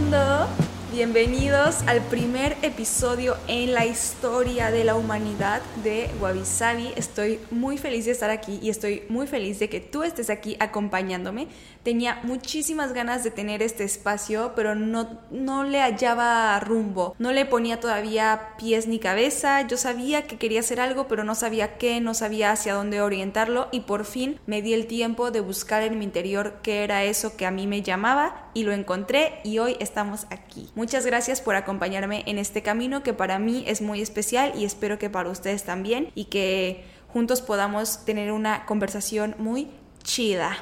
[0.00, 0.59] mundo!
[0.92, 6.92] Bienvenidos al primer episodio en la historia de la humanidad de Wabi Sabi.
[6.96, 10.56] Estoy muy feliz de estar aquí y estoy muy feliz de que tú estés aquí
[10.58, 11.46] acompañándome.
[11.84, 17.46] Tenía muchísimas ganas de tener este espacio, pero no, no le hallaba rumbo, no le
[17.46, 19.62] ponía todavía pies ni cabeza.
[19.62, 23.68] Yo sabía que quería hacer algo, pero no sabía qué, no sabía hacia dónde orientarlo
[23.70, 27.36] y por fin me di el tiempo de buscar en mi interior qué era eso
[27.36, 30.68] que a mí me llamaba y lo encontré y hoy estamos aquí.
[30.80, 34.98] Muchas gracias por acompañarme en este camino que para mí es muy especial y espero
[34.98, 39.68] que para ustedes también y que juntos podamos tener una conversación muy
[40.02, 40.56] chida.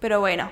[0.00, 0.50] Pero bueno,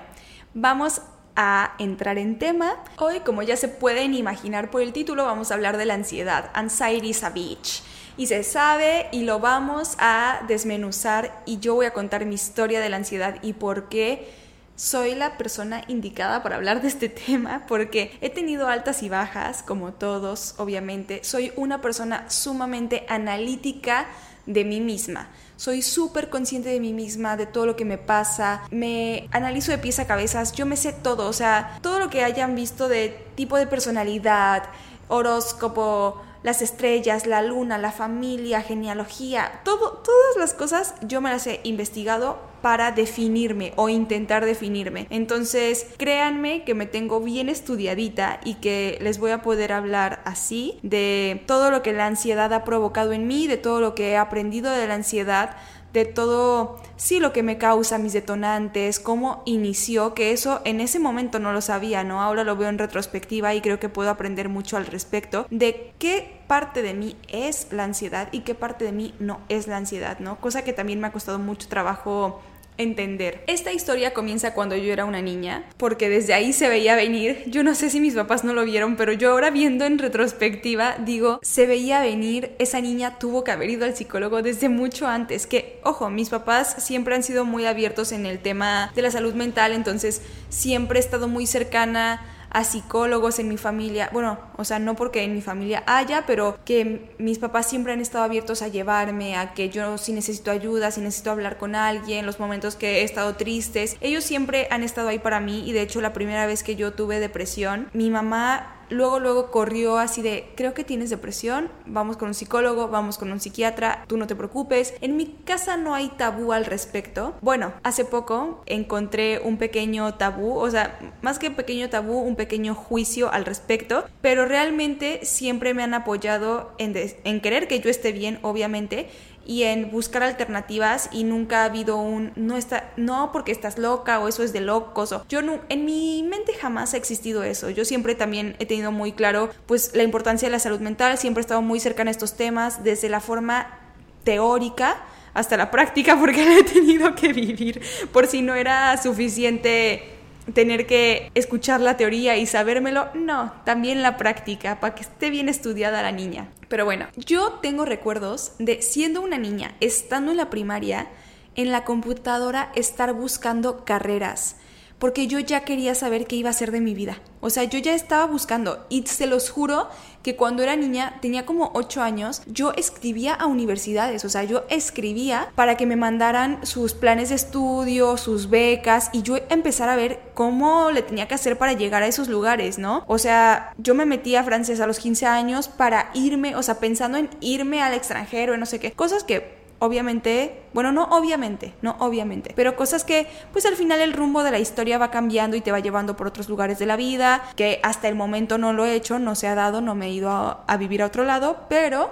[0.55, 1.03] vamos
[1.37, 2.83] a entrar en tema.
[2.97, 6.51] Hoy, como ya se pueden imaginar por el título, vamos a hablar de la ansiedad.
[6.55, 7.83] Anxiety is a bitch.
[8.17, 12.81] Y se sabe y lo vamos a desmenuzar y yo voy a contar mi historia
[12.81, 14.42] de la ansiedad y por qué
[14.77, 19.63] soy la persona indicada para hablar de este tema porque he tenido altas y bajas,
[19.63, 21.25] como todos, obviamente.
[21.25, 24.07] Soy una persona sumamente analítica
[24.47, 25.29] de mí misma.
[25.57, 28.63] Soy súper consciente de mí misma, de todo lo que me pasa.
[28.71, 30.53] Me analizo de pies a cabezas.
[30.53, 31.29] Yo me sé todo.
[31.29, 34.65] O sea, todo lo que hayan visto de tipo de personalidad,
[35.07, 41.47] horóscopo, las estrellas, la luna, la familia, genealogía, todo, todas las cosas yo me las
[41.47, 45.07] he investigado para definirme o intentar definirme.
[45.11, 50.79] Entonces, créanme que me tengo bien estudiadita y que les voy a poder hablar así
[50.83, 54.17] de todo lo que la ansiedad ha provocado en mí, de todo lo que he
[54.17, 55.57] aprendido de la ansiedad,
[55.93, 60.99] de todo, sí, lo que me causa, mis detonantes, cómo inició, que eso en ese
[60.99, 62.23] momento no lo sabía, ¿no?
[62.23, 66.41] Ahora lo veo en retrospectiva y creo que puedo aprender mucho al respecto de qué
[66.47, 70.19] parte de mí es la ansiedad y qué parte de mí no es la ansiedad,
[70.19, 70.41] ¿no?
[70.41, 72.41] Cosa que también me ha costado mucho trabajo
[72.79, 73.43] entender.
[73.47, 77.43] Esta historia comienza cuando yo era una niña, porque desde ahí se veía venir.
[77.47, 80.97] Yo no sé si mis papás no lo vieron, pero yo ahora viendo en retrospectiva
[80.99, 85.47] digo, se veía venir, esa niña tuvo que haber ido al psicólogo desde mucho antes,
[85.47, 89.35] que ojo, mis papás siempre han sido muy abiertos en el tema de la salud
[89.35, 92.21] mental, entonces siempre he estado muy cercana
[92.53, 96.59] a psicólogos en mi familia, bueno, o sea, no porque en mi familia haya, pero
[96.65, 100.91] que mis papás siempre han estado abiertos a llevarme, a que yo si necesito ayuda,
[100.91, 105.09] si necesito hablar con alguien, los momentos que he estado tristes, ellos siempre han estado
[105.09, 108.82] ahí para mí y de hecho la primera vez que yo tuve depresión, mi mamá
[108.91, 113.33] luego, luego corrió así de, creo que tienes depresión, vamos con un psicólogo, vamos con
[113.33, 114.95] un psiquiatra, tú no te preocupes.
[115.01, 117.35] En mi casa no hay tabú al respecto.
[117.41, 122.75] Bueno, hace poco encontré un pequeño tabú, o sea, más que pequeño tabú, un pequeño
[122.75, 126.95] juicio al respecto, pero realmente siempre me han apoyado en,
[127.25, 129.09] en querer que yo esté bien, obviamente,
[129.47, 134.21] y en buscar alternativas y nunca ha habido un no está no porque estás loca
[134.21, 137.71] o eso es de locos o yo no en mi mente jamás ha existido eso.
[137.71, 141.41] Yo siempre también he tenido muy claro pues la importancia de la salud mental siempre
[141.41, 143.79] he estado muy cercana a estos temas desde la forma
[144.25, 145.03] teórica
[145.35, 147.81] hasta la práctica porque la he tenido que vivir
[148.13, 150.22] por si no era suficiente
[150.55, 155.49] tener que escuchar la teoría y sabérmelo, no, también la práctica, para que esté bien
[155.49, 156.49] estudiada la niña.
[156.69, 161.09] Pero bueno, yo tengo recuerdos de siendo una niña, estando en la primaria,
[161.55, 164.57] en la computadora estar buscando carreras
[165.03, 167.19] porque yo ya quería saber qué iba a ser de mi vida.
[167.41, 169.89] O sea, yo ya estaba buscando y se los juro
[170.23, 174.63] que cuando era niña, tenía como 8 años, yo escribía a universidades, o sea, yo
[174.69, 179.97] escribía para que me mandaran sus planes de estudio, sus becas y yo empezar a
[179.97, 183.03] ver cómo le tenía que hacer para llegar a esos lugares, ¿no?
[183.09, 186.79] O sea, yo me metí a francés a los 15 años para irme, o sea,
[186.79, 191.75] pensando en irme al extranjero, y no sé qué, cosas que obviamente, bueno, no obviamente,
[191.83, 195.57] no obviamente, pero cosas que pues al final el rumbo de la historia va cambiando
[195.57, 198.73] y te va llevando por otros lugares de la vida, que hasta el momento no
[198.73, 201.07] lo he hecho, no se ha dado, no me he ido a, a vivir a
[201.07, 202.11] otro lado, pero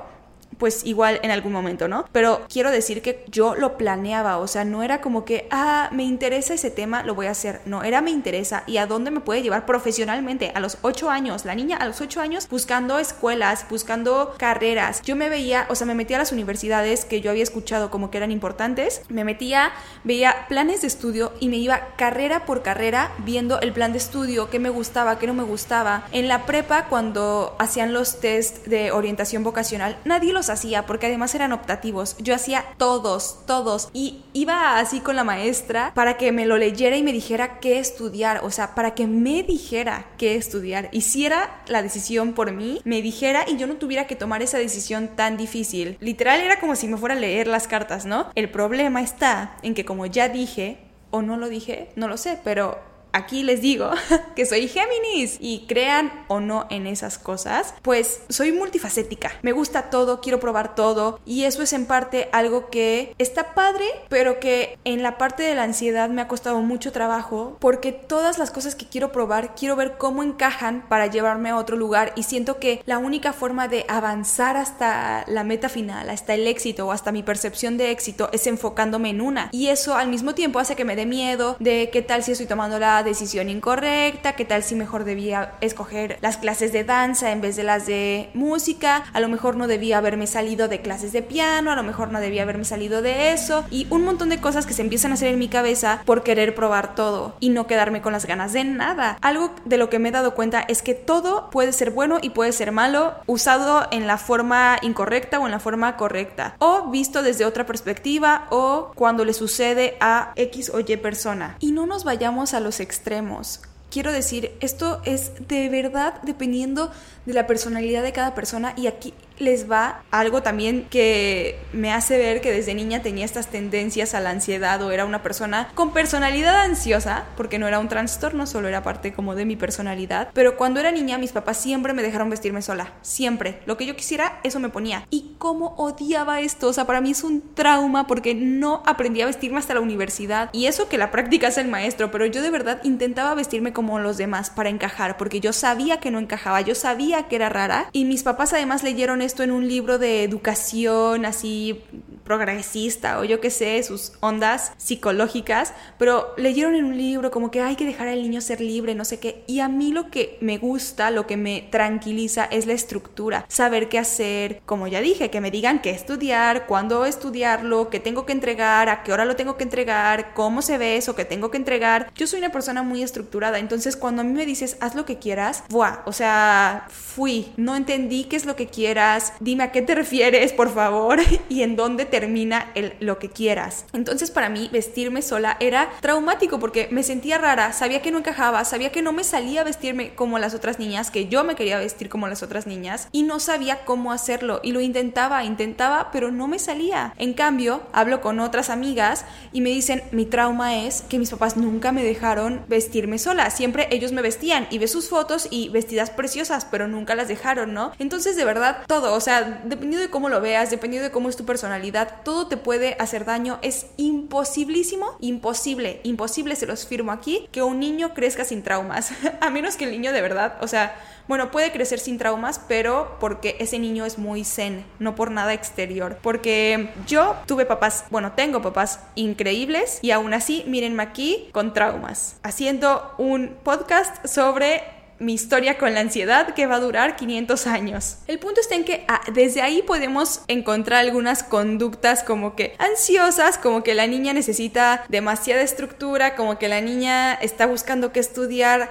[0.59, 2.05] pues igual en algún momento, ¿no?
[2.13, 6.05] Pero quiero decir que yo lo planeaba, o sea, no era como que, ah, me
[6.05, 7.61] interesa ese tema, lo voy a hacer.
[7.65, 10.53] No, era me interesa y a dónde me puede llevar profesionalmente.
[10.55, 15.03] A los ocho años, la niña a los ocho años buscando escuelas, buscando carreras.
[15.03, 18.11] Yo me veía, o sea, me metía a las universidades que yo había escuchado como
[18.11, 19.73] que eran importantes, me metía,
[20.05, 24.51] veía planes de estudio y me iba carrera por carrera viendo el plan de estudio,
[24.51, 26.05] qué me gustaba, qué no me gustaba.
[26.13, 31.35] En la prepa, cuando hacían los test de orientación vocacional, nadie los hacía porque además
[31.35, 32.17] eran optativos.
[32.19, 33.91] Yo hacía todos, todos.
[33.93, 37.79] Y iba así con la maestra para que me lo leyera y me dijera qué
[37.79, 38.41] estudiar.
[38.43, 40.89] O sea, para que me dijera qué estudiar.
[40.93, 45.09] Hiciera la decisión por mí, me dijera y yo no tuviera que tomar esa decisión
[45.09, 45.99] tan difícil.
[46.01, 48.31] Literal era como si me fuera a leer las cartas, ¿no?
[48.35, 50.79] El problema está en que como ya dije,
[51.11, 52.79] o no lo dije, no lo sé, pero
[53.13, 53.91] aquí les digo
[54.37, 59.33] que soy Géminis y crean o no en esas cosas, pues soy multifacética.
[59.43, 63.85] Me gusta todo, quiero probar todo y eso es en parte algo que está padre,
[64.09, 68.39] pero que en la parte de la ansiedad me ha costado mucho trabajo porque todas
[68.39, 72.25] las cosas que quiero probar quiero ver cómo encajan para llevarme a otro lugar y
[72.25, 76.93] siento que la única forma de avanzar hasta la meta final, hasta el éxito o
[76.93, 80.77] hasta mi percepción de éxito es enfocándome en una y eso al mismo tiempo hace
[80.77, 84.63] que me dé miedo de qué tal si estoy tomando la decisión incorrecta, qué tal
[84.63, 89.21] si mejor debía escoger las clases de danza en vez de las de música, a
[89.21, 92.43] lo mejor no debía haberme salido de clases de piano, a lo mejor no debía
[92.43, 95.39] haberme salido de eso y un montón de cosas que se empiezan a hacer en
[95.39, 99.19] mi cabeza por querer probar todo y no quedarme con las ganas de nada.
[99.21, 102.31] Algo de lo que me he dado cuenta es que todo puede ser bueno y
[102.31, 107.23] puede ser malo usado en la forma incorrecta o en la forma correcta o visto
[107.23, 111.57] desde otra perspectiva o cuando le sucede a X o Y persona.
[111.61, 113.61] Y no nos vayamos a los extremos.
[113.89, 116.91] Quiero decir, esto es de verdad dependiendo
[117.25, 122.19] de la personalidad de cada persona y aquí les va algo también que me hace
[122.19, 125.93] ver que desde niña tenía estas tendencias a la ansiedad o era una persona con
[125.93, 130.29] personalidad ansiosa, porque no era un trastorno, solo era parte como de mi personalidad.
[130.35, 133.61] Pero cuando era niña mis papás siempre me dejaron vestirme sola, siempre.
[133.67, 135.07] Lo que yo quisiera, eso me ponía.
[135.11, 139.27] Y cómo odiaba esto, o sea, para mí es un trauma porque no aprendí a
[139.27, 140.51] vestirme hasta la universidad.
[140.53, 143.99] Y eso que la práctica es el maestro, pero yo de verdad intentaba vestirme como
[143.99, 147.89] los demás para encajar, porque yo sabía que no encajaba, yo sabía que era rara.
[147.93, 151.85] Y mis papás además leyeron esto en un libro de educación así
[152.31, 157.61] progresista o yo qué sé, sus ondas psicológicas, pero leyeron en un libro como que
[157.61, 159.43] hay que dejar al niño ser libre, no sé qué.
[159.49, 163.89] Y a mí lo que me gusta, lo que me tranquiliza es la estructura, saber
[163.89, 168.33] qué hacer, como ya dije, que me digan qué estudiar, cuándo estudiarlo, qué tengo que
[168.33, 171.57] entregar, a qué hora lo tengo que entregar, cómo se ve eso que tengo que
[171.57, 172.13] entregar.
[172.15, 175.19] Yo soy una persona muy estructurada, entonces cuando a mí me dices haz lo que
[175.19, 176.03] quieras, ¡buah!
[176.05, 180.53] O sea, fui, no entendí qué es lo que quieras, dime a qué te refieres,
[180.53, 183.85] por favor, y en dónde termina lo que quieras.
[183.93, 188.65] Entonces para mí vestirme sola era traumático porque me sentía rara, sabía que no encajaba,
[188.65, 191.79] sabía que no me salía a vestirme como las otras niñas, que yo me quería
[191.79, 196.31] vestir como las otras niñas y no sabía cómo hacerlo y lo intentaba, intentaba, pero
[196.31, 197.15] no me salía.
[197.17, 201.57] En cambio, hablo con otras amigas y me dicen, mi trauma es que mis papás
[201.57, 206.11] nunca me dejaron vestirme sola, siempre ellos me vestían y ves sus fotos y vestidas
[206.11, 207.93] preciosas, pero nunca las dejaron, ¿no?
[207.99, 211.37] Entonces de verdad todo, o sea, dependiendo de cómo lo veas, dependiendo de cómo es
[211.37, 213.59] tu personalidad, todo te puede hacer daño.
[213.63, 219.13] Es imposibilísimo, imposible, imposible, se los firmo aquí, que un niño crezca sin traumas.
[219.41, 220.97] a menos que el niño de verdad, o sea,
[221.29, 225.55] bueno, puede crecer sin traumas, pero porque ese niño es muy zen, no por nada
[225.55, 226.19] exterior.
[226.23, 232.37] Porque yo tuve papás, bueno, tengo papás increíbles y aún así, mírenme aquí con traumas,
[232.43, 238.17] haciendo un podcast sobre mi historia con la ansiedad que va a durar 500 años.
[238.27, 243.59] El punto está en que ah, desde ahí podemos encontrar algunas conductas como que ansiosas,
[243.59, 248.91] como que la niña necesita demasiada estructura, como que la niña está buscando qué estudiar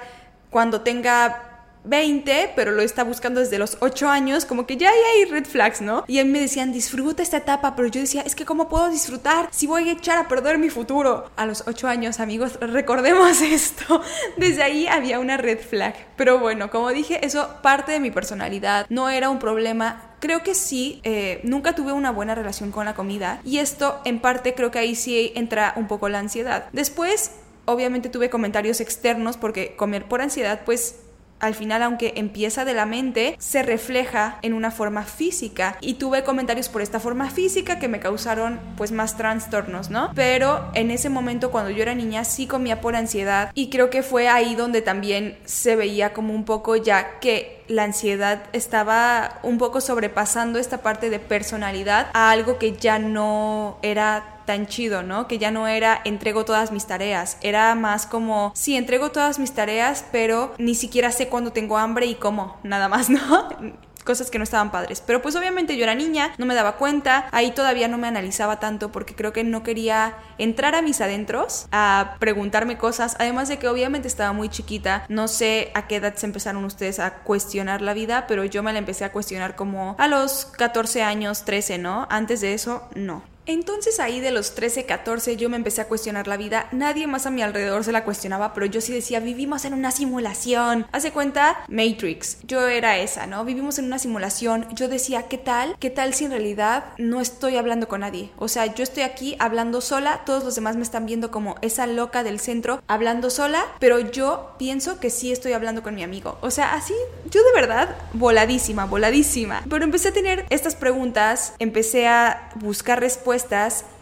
[0.52, 1.49] cuando tenga
[1.84, 5.82] 20, pero lo está buscando desde los 8 años, como que ya hay red flags,
[5.82, 6.04] ¿no?
[6.08, 8.90] Y a mí me decían, disfruta esta etapa, pero yo decía, es que ¿cómo puedo
[8.90, 11.30] disfrutar si voy a echar a perder mi futuro?
[11.36, 14.02] A los 8 años, amigos, recordemos esto.
[14.38, 15.96] Desde ahí había una red flag.
[16.16, 20.54] Pero bueno, como dije, eso parte de mi personalidad, no era un problema Creo que
[20.54, 24.70] sí, eh, nunca tuve una buena relación con la comida y esto en parte creo
[24.70, 26.66] que ahí sí entra un poco la ansiedad.
[26.74, 27.32] Después,
[27.64, 30.96] obviamente tuve comentarios externos porque comer por ansiedad pues
[31.40, 35.78] al final, aunque empieza de la mente, se refleja en una forma física.
[35.82, 40.12] Y tuve comentarios por esta forma física que me causaron pues más trastornos, ¿no?
[40.16, 44.04] Pero en ese momento cuando yo era niña sí comía por ansiedad y creo que
[44.04, 49.58] fue ahí donde también se veía como un poco ya que la ansiedad estaba un
[49.58, 55.28] poco sobrepasando esta parte de personalidad a algo que ya no era tan chido, ¿no?
[55.28, 59.54] Que ya no era entrego todas mis tareas, era más como, sí, entrego todas mis
[59.54, 63.20] tareas, pero ni siquiera sé cuándo tengo hambre y cómo, nada más, ¿no?
[64.10, 65.04] cosas que no estaban padres.
[65.06, 68.60] Pero pues obviamente yo era niña, no me daba cuenta, ahí todavía no me analizaba
[68.60, 73.60] tanto porque creo que no quería entrar a mis adentros a preguntarme cosas, además de
[73.60, 77.84] que obviamente estaba muy chiquita, no sé a qué edad se empezaron ustedes a cuestionar
[77.84, 81.78] la vida, pero yo me la empecé a cuestionar como a los 14 años, 13,
[81.78, 82.08] ¿no?
[82.10, 83.29] Antes de eso, no.
[83.50, 86.70] Entonces ahí de los 13, 14 yo me empecé a cuestionar la vida.
[86.72, 89.90] Nadie más a mi alrededor se la cuestionaba, pero yo sí decía, vivimos en una
[89.90, 90.86] simulación.
[90.92, 92.38] Hace cuenta Matrix.
[92.44, 93.44] Yo era esa, ¿no?
[93.46, 94.68] Vivimos en una simulación.
[94.76, 95.76] Yo decía, ¿qué tal?
[95.80, 98.30] ¿Qué tal si en realidad no estoy hablando con nadie?
[98.38, 101.88] O sea, yo estoy aquí hablando sola, todos los demás me están viendo como esa
[101.88, 106.38] loca del centro hablando sola, pero yo pienso que sí estoy hablando con mi amigo.
[106.42, 106.94] O sea, así,
[107.32, 109.64] yo de verdad, voladísima, voladísima.
[109.68, 113.39] Pero empecé a tener estas preguntas, empecé a buscar respuestas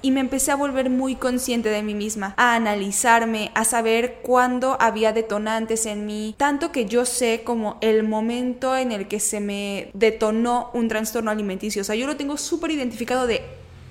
[0.02, 4.78] y me empecé a volver muy consciente de mí misma, a analizarme, a saber cuándo
[4.80, 9.40] había detonantes en mí, tanto que yo sé como el momento en el que se
[9.40, 11.82] me detonó un trastorno alimenticio.
[11.82, 13.42] O sea, yo lo tengo súper identificado de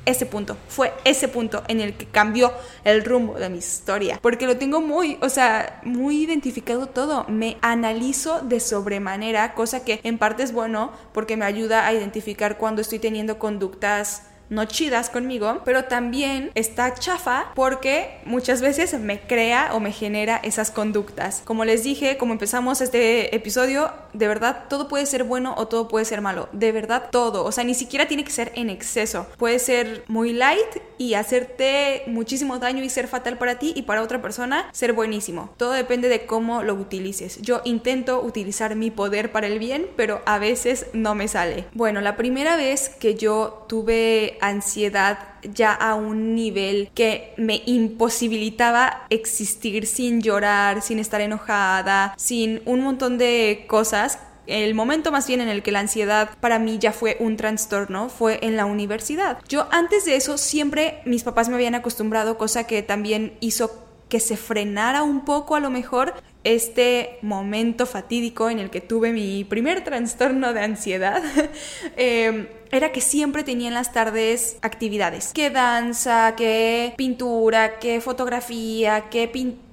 [0.07, 2.53] ese punto, fue ese punto en el que cambió
[2.85, 7.57] el rumbo de mi historia, porque lo tengo muy, o sea, muy identificado todo, me
[7.61, 12.83] analizo de sobremanera, cosa que en parte es bueno porque me ayuda a identificar cuando
[12.83, 19.71] estoy teniendo conductas no chidas conmigo, pero también está chafa porque muchas veces me crea
[19.73, 21.43] o me genera esas conductas.
[21.45, 25.89] Como les dije, como empezamos este episodio, de verdad todo puede ser bueno o todo
[25.89, 26.49] puede ser malo.
[26.53, 27.45] De verdad todo.
[27.45, 29.27] O sea, ni siquiera tiene que ser en exceso.
[29.37, 34.03] Puede ser muy light y hacerte muchísimo daño y ser fatal para ti y para
[34.03, 35.51] otra persona ser buenísimo.
[35.57, 37.41] Todo depende de cómo lo utilices.
[37.43, 41.67] Yo intento utilizar mi poder para el bien, pero a veces no me sale.
[41.75, 49.07] Bueno, la primera vez que yo tuve ansiedad ya a un nivel que me imposibilitaba
[49.11, 55.41] existir sin llorar, sin estar enojada, sin un montón de cosas el momento más bien
[55.41, 59.39] en el que la ansiedad para mí ya fue un trastorno fue en la universidad.
[59.49, 64.21] Yo antes de eso siempre mis papás me habían acostumbrado, cosa que también hizo que
[64.21, 69.45] se frenara un poco a lo mejor este momento fatídico en el que tuve mi
[69.45, 71.23] primer trastorno de ansiedad.
[71.97, 75.33] eh, era que siempre tenía en las tardes actividades.
[75.33, 79.67] Que danza, que pintura, que fotografía, que pintura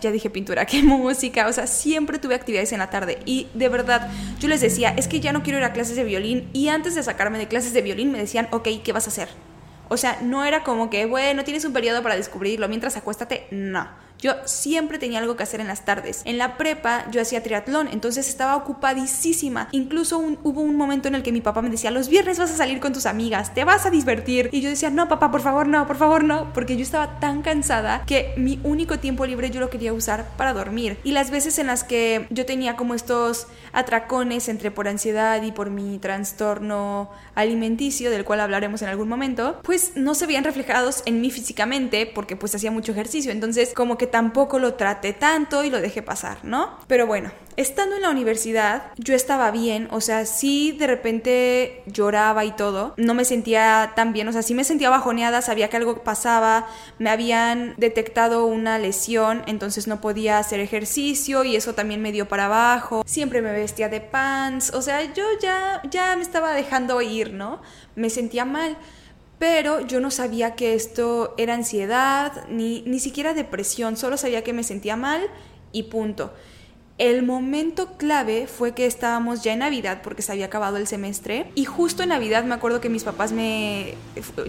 [0.00, 3.68] ya dije pintura, que música, o sea, siempre tuve actividades en la tarde y de
[3.68, 6.68] verdad yo les decía, es que ya no quiero ir a clases de violín y
[6.68, 9.28] antes de sacarme de clases de violín me decían, ok, ¿qué vas a hacer?
[9.88, 14.05] O sea, no era como que, bueno, tienes un periodo para descubrirlo mientras acuéstate, no
[14.18, 16.22] yo siempre tenía algo que hacer en las tardes.
[16.24, 19.68] En la prepa yo hacía triatlón, entonces estaba ocupadísima.
[19.72, 22.56] Incluso hubo un momento en el que mi papá me decía, los viernes vas a
[22.56, 24.48] salir con tus amigas, te vas a divertir.
[24.52, 27.42] Y yo decía, no, papá, por favor, no, por favor, no, porque yo estaba tan
[27.42, 30.98] cansada que mi único tiempo libre yo lo quería usar para dormir.
[31.04, 35.52] Y las veces en las que yo tenía como estos atracones entre por ansiedad y
[35.52, 41.02] por mi trastorno alimenticio, del cual hablaremos en algún momento, pues no se veían reflejados
[41.06, 43.32] en mí físicamente porque pues hacía mucho ejercicio.
[43.32, 46.78] Entonces como que tampoco lo traté tanto y lo dejé pasar, ¿no?
[46.86, 52.44] Pero bueno, estando en la universidad, yo estaba bien, o sea, sí de repente lloraba
[52.44, 55.76] y todo, no me sentía tan bien, o sea, sí me sentía bajoneada, sabía que
[55.76, 56.66] algo pasaba,
[56.98, 62.28] me habían detectado una lesión, entonces no podía hacer ejercicio y eso también me dio
[62.28, 67.00] para abajo, siempre me vestía de pants, o sea, yo ya, ya me estaba dejando
[67.00, 67.62] ir, ¿no?
[67.94, 68.76] Me sentía mal.
[69.38, 74.52] Pero yo no sabía que esto era ansiedad, ni, ni siquiera depresión, solo sabía que
[74.52, 75.22] me sentía mal
[75.72, 76.32] y punto.
[76.98, 81.50] El momento clave fue que estábamos ya en Navidad porque se había acabado el semestre
[81.54, 83.96] y justo en Navidad me acuerdo que mis papás me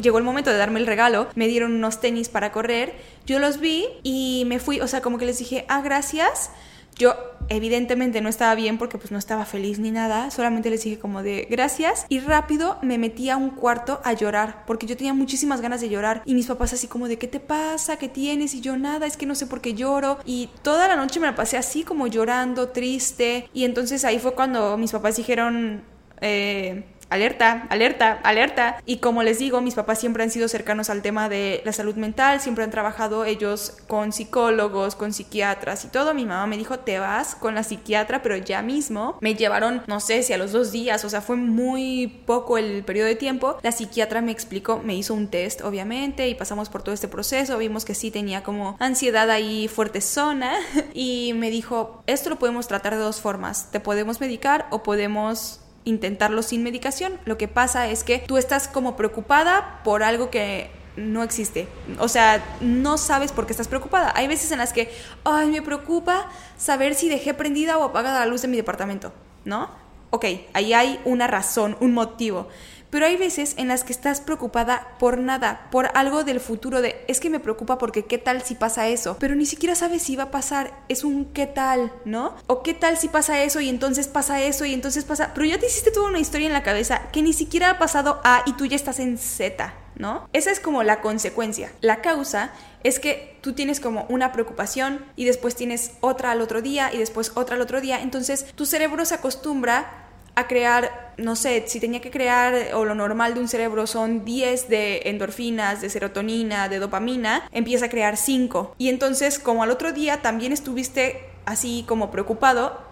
[0.01, 2.93] llegó el momento de darme el regalo, me dieron unos tenis para correr,
[3.25, 6.51] yo los vi y me fui, o sea, como que les dije, "Ah, gracias."
[6.97, 7.15] Yo
[7.49, 11.23] evidentemente no estaba bien porque pues no estaba feliz ni nada, solamente les dije como
[11.23, 15.61] de gracias y rápido me metí a un cuarto a llorar porque yo tenía muchísimas
[15.61, 17.97] ganas de llorar y mis papás así como de ¿qué te pasa?
[17.97, 18.53] ¿qué tienes?
[18.53, 21.27] y yo nada, es que no sé por qué lloro y toda la noche me
[21.27, 25.83] la pasé así como llorando, triste y entonces ahí fue cuando mis papás dijeron
[26.21, 28.81] eh, alerta, alerta, alerta.
[28.85, 31.95] Y como les digo, mis papás siempre han sido cercanos al tema de la salud
[31.95, 36.13] mental, siempre han trabajado ellos con psicólogos, con psiquiatras y todo.
[36.13, 39.99] Mi mamá me dijo, te vas con la psiquiatra, pero ya mismo me llevaron, no
[39.99, 43.57] sé si a los dos días, o sea, fue muy poco el periodo de tiempo.
[43.61, 47.57] La psiquiatra me explicó, me hizo un test, obviamente, y pasamos por todo este proceso.
[47.57, 50.53] Vimos que sí tenía como ansiedad ahí fuerte zona
[50.93, 53.71] y me dijo, esto lo podemos tratar de dos formas.
[53.71, 57.19] Te podemos medicar o podemos intentarlo sin medicación.
[57.25, 61.67] Lo que pasa es que tú estás como preocupada por algo que no existe.
[61.99, 64.11] O sea, no sabes por qué estás preocupada.
[64.15, 64.91] Hay veces en las que,
[65.23, 69.13] ay, me preocupa saber si dejé prendida o apagada la luz de mi departamento,
[69.45, 69.69] ¿no?
[70.09, 72.47] Ok, ahí hay una razón, un motivo.
[72.89, 77.03] Pero hay veces en las que estás preocupada por nada, por algo del futuro de
[77.07, 80.15] es que me preocupa porque qué tal si pasa eso, pero ni siquiera sabes si
[80.15, 82.35] va a pasar, es un qué tal, ¿no?
[82.47, 85.59] O qué tal si pasa eso y entonces pasa eso y entonces pasa, pero ya
[85.59, 88.53] te hiciste toda una historia en la cabeza que ni siquiera ha pasado A y
[88.53, 89.73] tú ya estás en Z.
[89.95, 90.29] ¿No?
[90.31, 91.71] Esa es como la consecuencia.
[91.81, 92.51] La causa
[92.83, 96.99] es que tú tienes como una preocupación y después tienes otra al otro día y
[96.99, 97.99] después otra al otro día.
[97.99, 100.06] Entonces tu cerebro se acostumbra
[100.37, 104.23] a crear, no sé, si tenía que crear, o lo normal de un cerebro son
[104.23, 108.75] 10 de endorfinas, de serotonina, de dopamina, empieza a crear 5.
[108.77, 112.85] Y entonces, como al otro día también estuviste así como preocupado,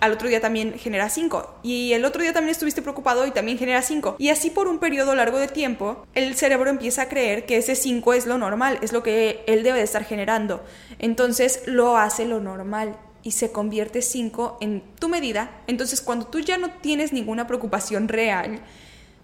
[0.00, 1.58] al otro día también genera 5.
[1.62, 4.16] Y el otro día también estuviste preocupado y también genera 5.
[4.18, 7.74] Y así por un periodo largo de tiempo, el cerebro empieza a creer que ese
[7.74, 10.64] 5 es lo normal, es lo que él debe de estar generando.
[10.98, 16.38] Entonces lo hace lo normal y se convierte 5 en tu medida, entonces cuando tú
[16.38, 18.60] ya no tienes ninguna preocupación real,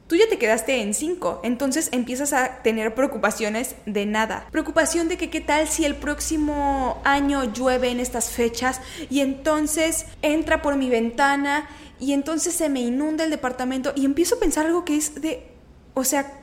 [0.09, 4.49] tú ya te quedaste en 5, entonces empiezas a tener preocupaciones de nada.
[4.51, 10.07] Preocupación de que qué tal si el próximo año llueve en estas fechas y entonces
[10.21, 11.69] entra por mi ventana
[12.01, 15.47] y entonces se me inunda el departamento y empiezo a pensar algo que es de,
[15.95, 16.42] o sea,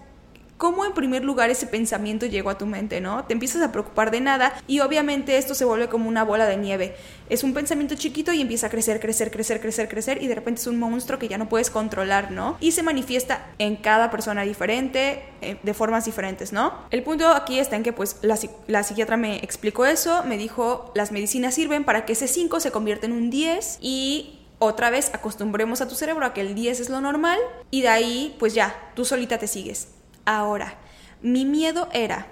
[0.60, 3.24] cómo en primer lugar ese pensamiento llegó a tu mente, ¿no?
[3.24, 6.58] Te empiezas a preocupar de nada y obviamente esto se vuelve como una bola de
[6.58, 6.96] nieve.
[7.30, 10.60] Es un pensamiento chiquito y empieza a crecer, crecer, crecer, crecer, crecer y de repente
[10.60, 12.58] es un monstruo que ya no puedes controlar, ¿no?
[12.60, 16.74] Y se manifiesta en cada persona diferente, eh, de formas diferentes, ¿no?
[16.92, 18.38] El punto aquí está en que pues la,
[18.68, 22.72] la psiquiatra me explicó eso, me dijo las medicinas sirven para que ese 5 se
[22.72, 26.82] convierta en un 10 y otra vez acostumbremos a tu cerebro a que el 10
[26.82, 27.40] es lo normal
[27.72, 29.99] y de ahí pues ya, tú solita te sigues.
[30.30, 30.76] Ahora,
[31.24, 32.28] mi miedo era,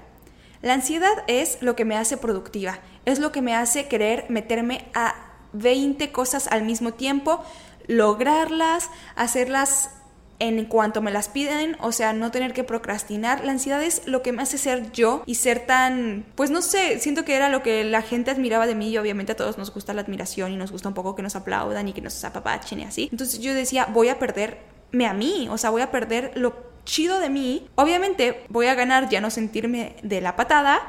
[0.61, 4.85] la ansiedad es lo que me hace productiva, es lo que me hace querer meterme
[4.93, 5.15] a
[5.53, 7.43] 20 cosas al mismo tiempo,
[7.87, 9.89] lograrlas, hacerlas
[10.37, 13.43] en cuanto me las piden, o sea, no tener que procrastinar.
[13.43, 16.99] La ansiedad es lo que me hace ser yo y ser tan, pues no sé,
[16.99, 19.73] siento que era lo que la gente admiraba de mí y obviamente a todos nos
[19.73, 22.79] gusta la admiración y nos gusta un poco que nos aplaudan y que nos apapachen
[22.79, 23.09] y así.
[23.11, 27.19] Entonces yo decía, voy a perderme a mí, o sea, voy a perder lo chido
[27.19, 30.79] de mí, obviamente voy a ganar ya no sentirme de la patada,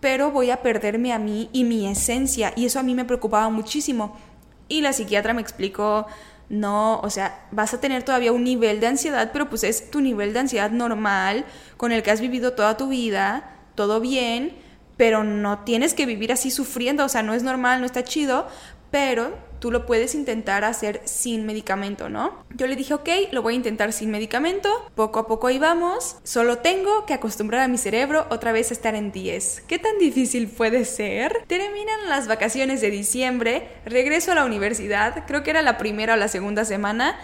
[0.00, 2.52] pero voy a perderme a mí y mi esencia.
[2.54, 4.16] Y eso a mí me preocupaba muchísimo.
[4.68, 6.06] Y la psiquiatra me explicó,
[6.50, 10.00] no, o sea, vas a tener todavía un nivel de ansiedad, pero pues es tu
[10.00, 11.46] nivel de ansiedad normal,
[11.76, 14.56] con el que has vivido toda tu vida, todo bien,
[14.96, 18.46] pero no tienes que vivir así sufriendo, o sea, no es normal, no está chido,
[18.90, 22.44] pero tú lo puedes intentar hacer sin medicamento, ¿no?
[22.54, 26.16] Yo le dije, ok, lo voy a intentar sin medicamento, poco a poco ahí vamos,
[26.22, 29.64] solo tengo que acostumbrar a mi cerebro otra vez a estar en 10.
[29.66, 31.44] ¿Qué tan difícil puede ser?
[31.46, 36.16] Terminan las vacaciones de diciembre, regreso a la universidad, creo que era la primera o
[36.16, 37.18] la segunda semana,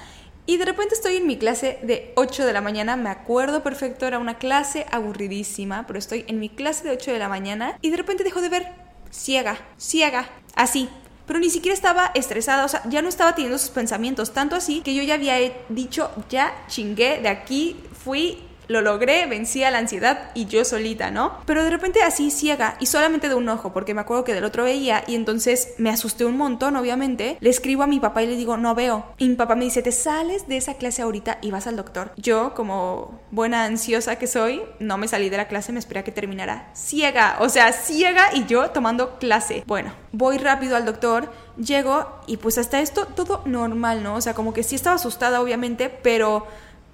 [0.45, 4.07] y de repente estoy en mi clase de 8 de la mañana, me acuerdo perfecto,
[4.07, 7.91] era una clase aburridísima, pero estoy en mi clase de 8 de la mañana y
[7.91, 8.67] de repente dejo de ver
[9.11, 10.89] ciega, ciega, así,
[11.27, 14.81] pero ni siquiera estaba estresada, o sea, ya no estaba teniendo sus pensamientos, tanto así
[14.81, 15.37] que yo ya había
[15.69, 21.11] dicho, ya chingué, de aquí fui lo logré, vencí a la ansiedad y yo solita,
[21.11, 21.39] ¿no?
[21.47, 24.45] Pero de repente así ciega y solamente de un ojo, porque me acuerdo que del
[24.45, 27.37] otro veía y entonces me asusté un montón, obviamente.
[27.41, 29.07] Le escribo a mi papá y le digo, no veo.
[29.19, 32.13] Y mi papá me dice, te sales de esa clase ahorita y vas al doctor.
[32.17, 36.05] Yo, como buena ansiosa que soy, no me salí de la clase, me esperé a
[36.05, 39.65] que terminara ciega, o sea, ciega y yo tomando clase.
[39.67, 44.15] Bueno, voy rápido al doctor llego y pues hasta esto todo normal, ¿no?
[44.15, 46.47] O sea, como que sí estaba asustada obviamente, pero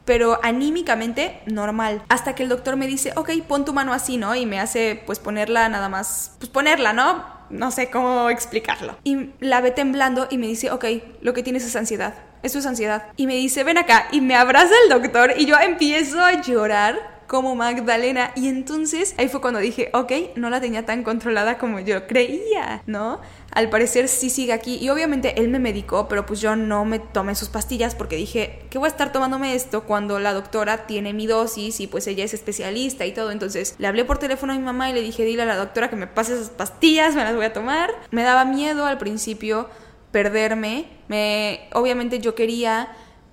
[0.08, 2.02] pero anímicamente normal.
[2.08, 4.34] Hasta que el doctor me dice, ok, pon tu mano así, ¿no?
[4.34, 7.26] Y me hace pues ponerla nada más, pues ponerla, ¿no?
[7.50, 8.96] No sé cómo explicarlo.
[9.04, 10.86] Y la ve temblando y me dice, ok,
[11.20, 12.14] lo que tienes es ansiedad.
[12.42, 13.08] Eso es ansiedad.
[13.16, 14.08] Y me dice, ven acá.
[14.10, 18.32] Y me abraza el doctor y yo empiezo a llorar como Magdalena.
[18.34, 22.82] Y entonces ahí fue cuando dije, ok, no la tenía tan controlada como yo creía,
[22.86, 23.20] ¿no?
[23.52, 26.98] al parecer sí sigue aquí y obviamente él me medicó, pero pues yo no me
[26.98, 31.12] tomé sus pastillas porque dije, ¿qué voy a estar tomándome esto cuando la doctora tiene
[31.12, 33.30] mi dosis y pues ella es especialista y todo?
[33.30, 35.88] Entonces le hablé por teléfono a mi mamá y le dije, dile a la doctora
[35.88, 37.90] que me pase esas pastillas, me las voy a tomar.
[38.10, 39.68] Me daba miedo al principio
[40.12, 42.88] perderme, me obviamente yo quería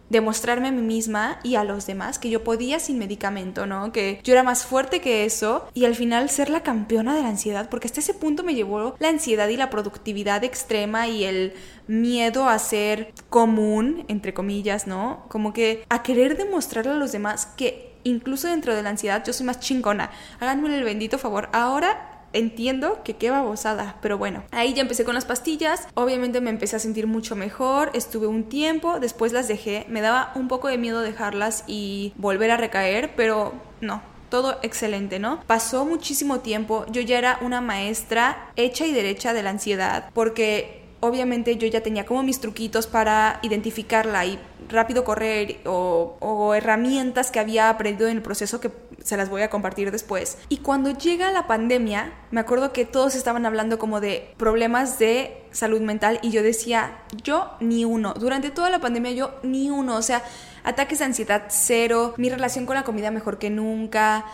[0.09, 3.91] demostrarme a mí misma y a los demás que yo podía sin medicamento, ¿no?
[3.91, 7.29] Que yo era más fuerte que eso y al final ser la campeona de la
[7.29, 11.53] ansiedad, porque hasta ese punto me llevó la ansiedad y la productividad extrema y el
[11.87, 15.25] miedo a ser común, entre comillas, ¿no?
[15.29, 19.33] Como que a querer demostrarle a los demás que incluso dentro de la ansiedad yo
[19.33, 20.11] soy más chingona.
[20.39, 21.49] Háganme el bendito favor.
[21.51, 26.49] Ahora entiendo que qué babosada, pero bueno, ahí ya empecé con las pastillas, obviamente me
[26.49, 30.67] empecé a sentir mucho mejor, estuve un tiempo, después las dejé, me daba un poco
[30.67, 35.41] de miedo dejarlas y volver a recaer, pero no, todo excelente, ¿no?
[35.47, 40.84] Pasó muchísimo tiempo, yo ya era una maestra hecha y derecha de la ansiedad, porque
[40.99, 47.39] obviamente yo ya tenía como mis truquitos para identificarla y rápido correr o, herramientas que
[47.39, 48.71] había aprendido en el proceso que
[49.03, 50.37] se las voy a compartir después.
[50.49, 55.43] Y cuando llega la pandemia, me acuerdo que todos estaban hablando como de problemas de
[55.51, 58.13] salud mental y yo decía, yo ni uno.
[58.13, 59.95] Durante toda la pandemia yo ni uno.
[59.97, 60.23] O sea,
[60.63, 64.25] ataques de ansiedad cero, mi relación con la comida mejor que nunca.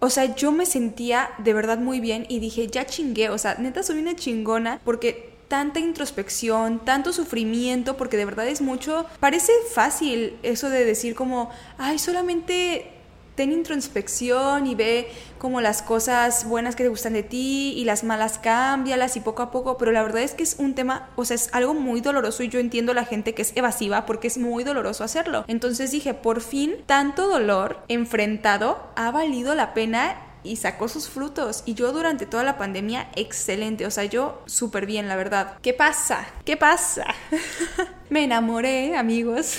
[0.00, 3.54] O sea, yo me sentía de verdad muy bien y dije, ya chingué, o sea,
[3.54, 9.52] neta soy una chingona porque tanta introspección, tanto sufrimiento, porque de verdad es mucho, parece
[9.70, 12.90] fácil eso de decir como, ay, solamente
[13.34, 18.02] ten introspección y ve como las cosas buenas que te gustan de ti y las
[18.02, 21.26] malas cámbialas y poco a poco, pero la verdad es que es un tema, o
[21.26, 24.28] sea, es algo muy doloroso y yo entiendo a la gente que es evasiva porque
[24.28, 25.44] es muy doloroso hacerlo.
[25.48, 31.62] Entonces dije, por fin, tanto dolor enfrentado ha valido la pena y sacó sus frutos.
[31.66, 33.86] Y yo durante toda la pandemia, excelente.
[33.86, 35.58] O sea, yo súper bien, la verdad.
[35.62, 36.26] ¿Qué pasa?
[36.44, 37.06] ¿Qué pasa?
[38.10, 39.58] Me enamoré, amigos.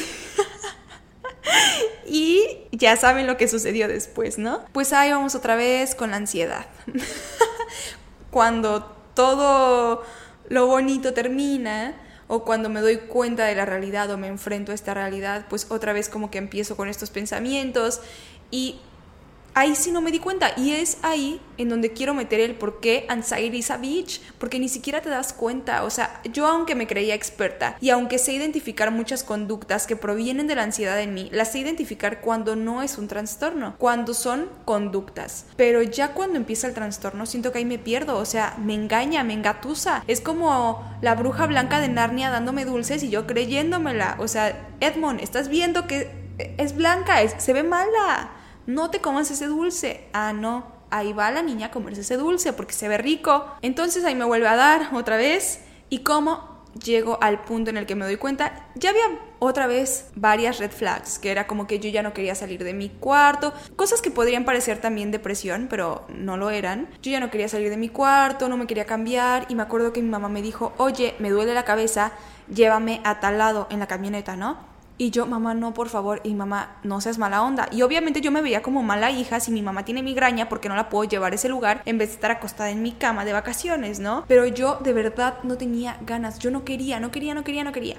[2.06, 4.63] y ya saben lo que sucedió después, ¿no?
[4.72, 6.65] Pues ahí vamos otra vez con la ansiedad.
[8.32, 10.04] cuando todo
[10.50, 11.96] lo bonito termina,
[12.28, 15.67] o cuando me doy cuenta de la realidad o me enfrento a esta realidad, pues
[15.69, 18.02] otra vez como que empiezo con estos pensamientos
[18.50, 18.80] y
[19.54, 20.52] ahí sí no me di cuenta.
[20.58, 24.60] Y es ahí en donde quiero meter el por qué anxiety is a bitch, porque
[24.60, 25.84] ni siquiera te das cuenta.
[25.84, 30.48] O sea, yo aunque me creía experta y aunque sé identificar muchas conductas que provienen
[30.48, 34.50] de la ansiedad en mí, las sé identificar cuando no es un trastorno, cuando son
[34.66, 35.46] conductas.
[35.56, 38.18] Pero ya cuando empieza el trastorno, siento que ahí me pierdo.
[38.18, 40.04] O sea, me engaña, me engatusa.
[40.08, 44.16] Es como la bruja blanca de Narnia dándome dulces y yo creyéndomela.
[44.20, 46.10] O sea, Edmond, estás viendo que
[46.58, 48.32] es blanca, es, se ve mala
[48.65, 50.08] no te comas ese dulce.
[50.13, 53.45] Ah, no, ahí va la niña a comerse ese dulce porque se ve rico.
[53.62, 57.86] Entonces ahí me vuelve a dar otra vez y como llego al punto en el
[57.86, 59.04] que me doy cuenta, ya había
[59.39, 62.73] otra vez varias red flags, que era como que yo ya no quería salir de
[62.73, 66.89] mi cuarto, cosas que podrían parecer también depresión, pero no lo eran.
[67.02, 69.93] Yo ya no quería salir de mi cuarto, no me quería cambiar y me acuerdo
[69.93, 72.13] que mi mamá me dijo, oye, me duele la cabeza,
[72.54, 74.73] llévame a tal lado en la camioneta, ¿no?
[74.98, 77.68] Y yo, mamá, no, por favor, y mamá, no seas mala onda.
[77.72, 80.76] Y obviamente yo me veía como mala hija si mi mamá tiene migraña porque no
[80.76, 83.34] la puedo llevar a ese lugar en vez de estar acostada en mi cama de
[83.34, 84.24] vacaciones, ¿no?
[84.28, 87.72] Pero yo de verdad no tenía ganas, yo no quería, no quería, no quería, no
[87.72, 87.98] quería.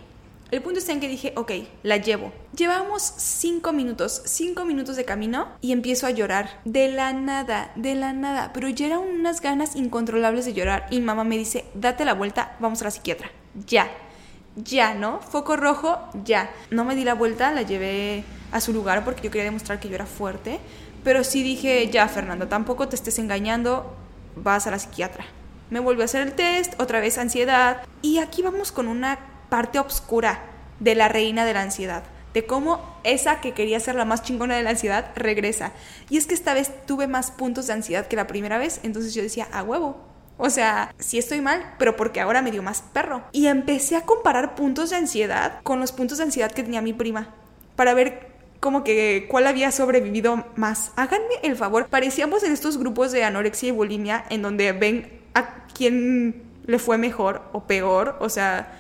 [0.50, 1.50] El punto está en que dije, ok,
[1.82, 2.32] la llevo.
[2.56, 6.60] Llevamos cinco minutos, cinco minutos de camino y empiezo a llorar.
[6.64, 8.52] De la nada, de la nada.
[8.52, 10.86] Pero ya eran unas ganas incontrolables de llorar.
[10.90, 13.32] Y mamá me dice, date la vuelta, vamos a la psiquiatra.
[13.66, 13.88] Ya
[14.56, 15.20] ya, ¿no?
[15.20, 16.50] Foco rojo, ya.
[16.70, 19.88] No me di la vuelta, la llevé a su lugar porque yo quería demostrar que
[19.88, 20.60] yo era fuerte.
[21.02, 23.94] Pero sí dije, ya, Fernanda, tampoco te estés engañando,
[24.36, 25.24] vas a la psiquiatra.
[25.70, 27.82] Me volvió a hacer el test, otra vez ansiedad.
[28.00, 29.18] Y aquí vamos con una
[29.50, 30.40] parte oscura
[30.80, 32.04] de la reina de la ansiedad.
[32.32, 35.72] De cómo esa que quería ser la más chingona de la ansiedad regresa.
[36.10, 38.80] Y es que esta vez tuve más puntos de ansiedad que la primera vez.
[38.82, 42.62] Entonces yo decía, a huevo, o sea, sí estoy mal, pero porque ahora me dio
[42.62, 43.22] más perro.
[43.32, 46.92] Y empecé a comparar puntos de ansiedad con los puntos de ansiedad que tenía mi
[46.92, 47.34] prima.
[47.76, 50.92] Para ver como que cuál había sobrevivido más.
[50.96, 51.86] Háganme el favor.
[51.86, 56.98] Parecíamos en estos grupos de anorexia y bulimia en donde ven a quién le fue
[56.98, 58.16] mejor o peor.
[58.20, 58.78] O sea,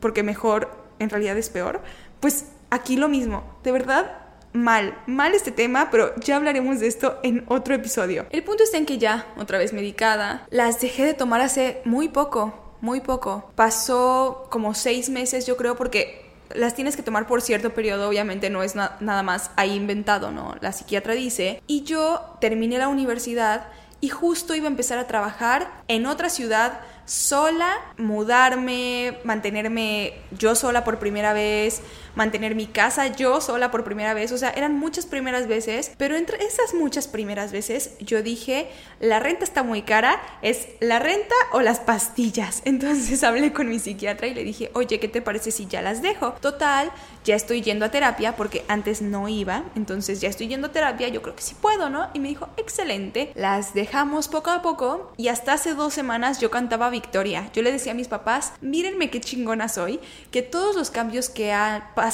[0.00, 1.80] porque mejor en realidad es peor.
[2.18, 3.44] Pues aquí lo mismo.
[3.62, 4.18] De verdad,
[4.52, 8.26] mal, mal este tema, pero ya hablaremos de esto en otro episodio.
[8.30, 12.08] El punto está en que ya, otra vez medicada, las dejé de tomar hace muy
[12.08, 13.50] poco, muy poco.
[13.54, 18.50] Pasó como seis meses, yo creo, porque las tienes que tomar por cierto periodo, obviamente
[18.50, 20.56] no es nada más ahí inventado, ¿no?
[20.60, 21.62] La psiquiatra dice.
[21.66, 23.68] Y yo terminé la universidad
[24.00, 30.84] y justo iba a empezar a trabajar en otra ciudad sola, mudarme, mantenerme yo sola
[30.84, 31.82] por primera vez,
[32.20, 34.30] mantener mi casa yo sola por primera vez.
[34.30, 38.68] O sea, eran muchas primeras veces, pero entre esas muchas primeras veces yo dije,
[39.00, 42.60] la renta está muy cara, es la renta o las pastillas.
[42.66, 46.02] Entonces hablé con mi psiquiatra y le dije, oye, ¿qué te parece si ya las
[46.02, 46.34] dejo?
[46.42, 46.92] Total,
[47.24, 51.08] ya estoy yendo a terapia porque antes no iba, entonces ya estoy yendo a terapia,
[51.08, 52.10] yo creo que sí puedo, ¿no?
[52.12, 56.50] Y me dijo, excelente, las dejamos poco a poco y hasta hace dos semanas yo
[56.50, 57.50] cantaba victoria.
[57.54, 61.54] Yo le decía a mis papás, mírenme qué chingona soy, que todos los cambios que
[61.54, 62.09] ha pasado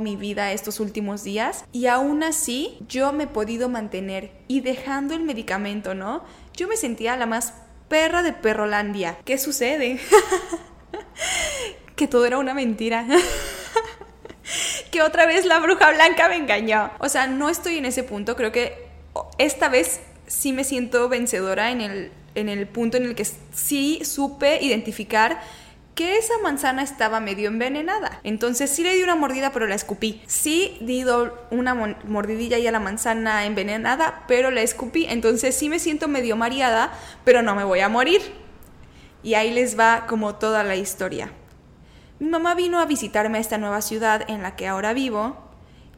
[0.00, 5.14] mi vida estos últimos días y aún así yo me he podido mantener y dejando
[5.14, 6.22] el medicamento, ¿no?
[6.54, 7.54] Yo me sentía la más
[7.88, 9.16] perra de Perrolandia.
[9.24, 10.00] ¿Qué sucede?
[11.96, 13.06] que todo era una mentira.
[14.90, 16.90] que otra vez la bruja blanca me engañó.
[16.98, 18.36] O sea, no estoy en ese punto.
[18.36, 18.88] Creo que
[19.38, 24.00] esta vez sí me siento vencedora en el, en el punto en el que sí
[24.04, 25.40] supe identificar
[25.98, 28.20] que esa manzana estaba medio envenenada.
[28.22, 30.22] Entonces sí le di una mordida, pero la escupí.
[30.28, 31.04] Sí di
[31.50, 35.06] una mordidilla y a la manzana envenenada, pero la escupí.
[35.08, 36.92] Entonces sí me siento medio mareada,
[37.24, 38.22] pero no me voy a morir.
[39.24, 41.32] Y ahí les va como toda la historia.
[42.20, 45.47] Mi mamá vino a visitarme a esta nueva ciudad en la que ahora vivo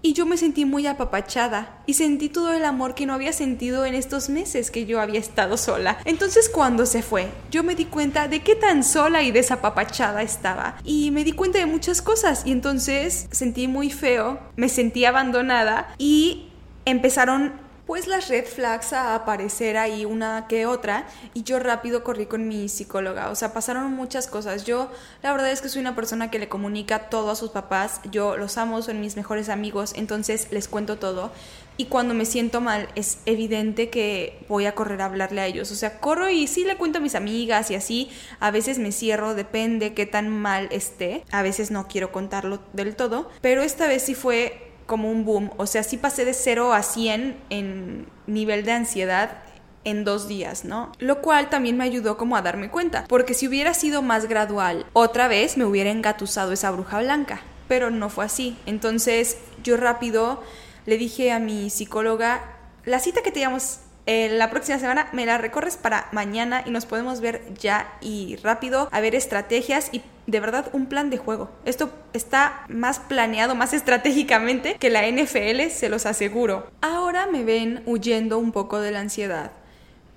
[0.03, 3.85] y yo me sentí muy apapachada y sentí todo el amor que no había sentido
[3.85, 5.99] en estos meses que yo había estado sola.
[6.05, 10.77] Entonces cuando se fue, yo me di cuenta de qué tan sola y desapapachada estaba
[10.85, 15.95] y me di cuenta de muchas cosas y entonces sentí muy feo, me sentí abandonada
[15.99, 16.49] y
[16.85, 22.27] empezaron pues las red flags a aparecer ahí una que otra y yo rápido corrí
[22.27, 23.31] con mi psicóloga.
[23.31, 24.65] O sea, pasaron muchas cosas.
[24.65, 24.93] Yo
[25.25, 28.01] la verdad es que soy una persona que le comunica todo a sus papás.
[28.13, 31.33] Yo los amo, son mis mejores amigos, entonces les cuento todo.
[31.79, 35.73] Y cuando me siento mal es evidente que voy a correr a hablarle a ellos.
[35.73, 38.09] O sea, corro y sí le cuento a mis amigas y así.
[38.39, 41.25] A veces me cierro, depende qué tan mal esté.
[41.33, 43.31] A veces no quiero contarlo del todo.
[43.41, 45.53] Pero esta vez sí fue como un boom.
[45.57, 49.39] O sea, sí pasé de 0 a 100 en nivel de ansiedad
[49.85, 50.91] en dos días, ¿no?
[50.99, 54.85] Lo cual también me ayudó como a darme cuenta, porque si hubiera sido más gradual,
[54.93, 58.57] otra vez me hubiera engatusado esa bruja blanca, pero no fue así.
[58.67, 60.43] Entonces yo rápido
[60.87, 62.43] le dije a mi psicóloga,
[62.85, 63.79] la cita que teníamos
[64.13, 68.35] eh, la próxima semana me la recorres para mañana y nos podemos ver ya y
[68.43, 71.49] rápido a ver estrategias y de verdad un plan de juego.
[71.65, 76.69] Esto está más planeado, más estratégicamente que la NFL, se los aseguro.
[76.81, 79.53] Ahora me ven huyendo un poco de la ansiedad.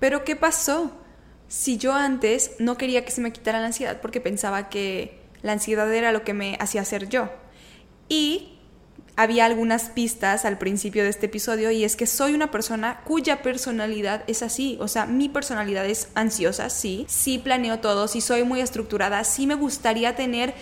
[0.00, 0.90] Pero ¿qué pasó?
[1.46, 5.52] Si yo antes no quería que se me quitara la ansiedad porque pensaba que la
[5.52, 7.28] ansiedad era lo que me hacía ser yo.
[8.08, 8.53] Y
[9.16, 13.42] había algunas pistas al principio de este episodio y es que soy una persona cuya
[13.42, 18.44] personalidad es así, o sea, mi personalidad es ansiosa, sí, sí planeo todo, sí soy
[18.44, 20.54] muy estructurada, sí me gustaría tener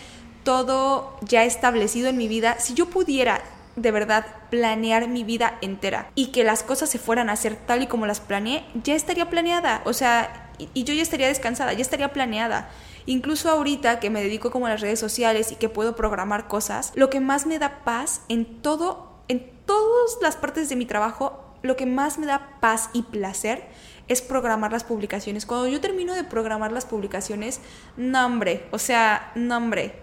[0.44, 3.42] todo ya establecido en mi vida, si yo pudiera
[3.76, 7.82] de verdad planear mi vida entera y que las cosas se fueran a hacer tal
[7.82, 11.80] y como las planeé, ya estaría planeada, o sea, y yo ya estaría descansada, ya
[11.80, 12.68] estaría planeada.
[13.06, 16.92] Incluso ahorita que me dedico como a las redes sociales y que puedo programar cosas,
[16.94, 21.56] lo que más me da paz en todo, en todas las partes de mi trabajo,
[21.62, 23.68] lo que más me da paz y placer
[24.08, 25.46] es programar las publicaciones.
[25.46, 27.60] Cuando yo termino de programar las publicaciones,
[27.96, 30.02] nombre, o sea, nombre.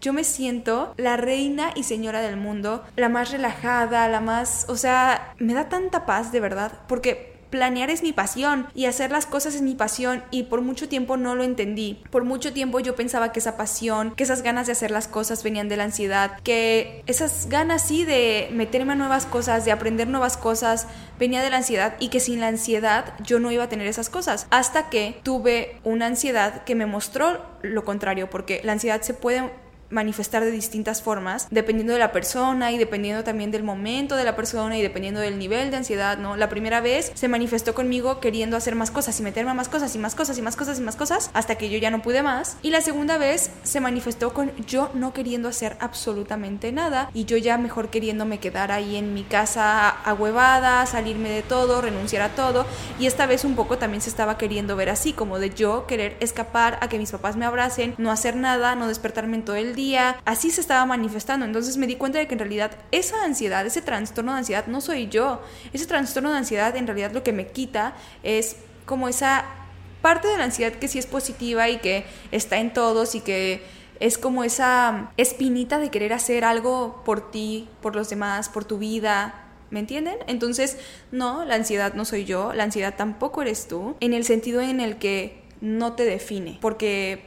[0.00, 4.76] Yo me siento la reina y señora del mundo, la más relajada, la más, o
[4.76, 9.26] sea, me da tanta paz de verdad, porque planear es mi pasión y hacer las
[9.26, 12.02] cosas es mi pasión y por mucho tiempo no lo entendí.
[12.10, 15.42] Por mucho tiempo yo pensaba que esa pasión, que esas ganas de hacer las cosas
[15.42, 20.08] venían de la ansiedad, que esas ganas sí de meterme a nuevas cosas, de aprender
[20.08, 20.86] nuevas cosas,
[21.18, 24.10] venía de la ansiedad y que sin la ansiedad yo no iba a tener esas
[24.10, 24.46] cosas.
[24.50, 29.50] Hasta que tuve una ansiedad que me mostró lo contrario, porque la ansiedad se puede
[29.90, 34.36] manifestar de distintas formas, dependiendo de la persona y dependiendo también del momento de la
[34.36, 36.36] persona y dependiendo del nivel de ansiedad, ¿no?
[36.36, 39.94] La primera vez se manifestó conmigo queriendo hacer más cosas y meterme a más cosas
[39.94, 42.22] y más cosas y más cosas y más cosas hasta que yo ya no pude
[42.22, 42.56] más.
[42.62, 47.36] Y la segunda vez se manifestó con yo no queriendo hacer absolutamente nada y yo
[47.36, 52.66] ya mejor queriéndome quedar ahí en mi casa ahuevada, salirme de todo, renunciar a todo.
[52.98, 56.16] Y esta vez un poco también se estaba queriendo ver así, como de yo querer
[56.20, 59.74] escapar a que mis papás me abracen, no hacer nada, no despertarme en todo el
[60.24, 61.46] así se estaba manifestando.
[61.46, 64.80] Entonces me di cuenta de que en realidad esa ansiedad, ese trastorno de ansiedad no
[64.80, 65.42] soy yo.
[65.72, 69.44] Ese trastorno de ansiedad en realidad lo que me quita es como esa
[70.02, 73.62] parte de la ansiedad que sí es positiva y que está en todos y que
[74.00, 78.78] es como esa espinita de querer hacer algo por ti, por los demás, por tu
[78.78, 80.16] vida, ¿Me entienden?
[80.26, 80.78] Entonces,
[81.12, 84.80] no, la ansiedad no soy yo, la ansiedad tampoco eres tú, en el sentido en
[84.80, 87.24] el que no te define, porque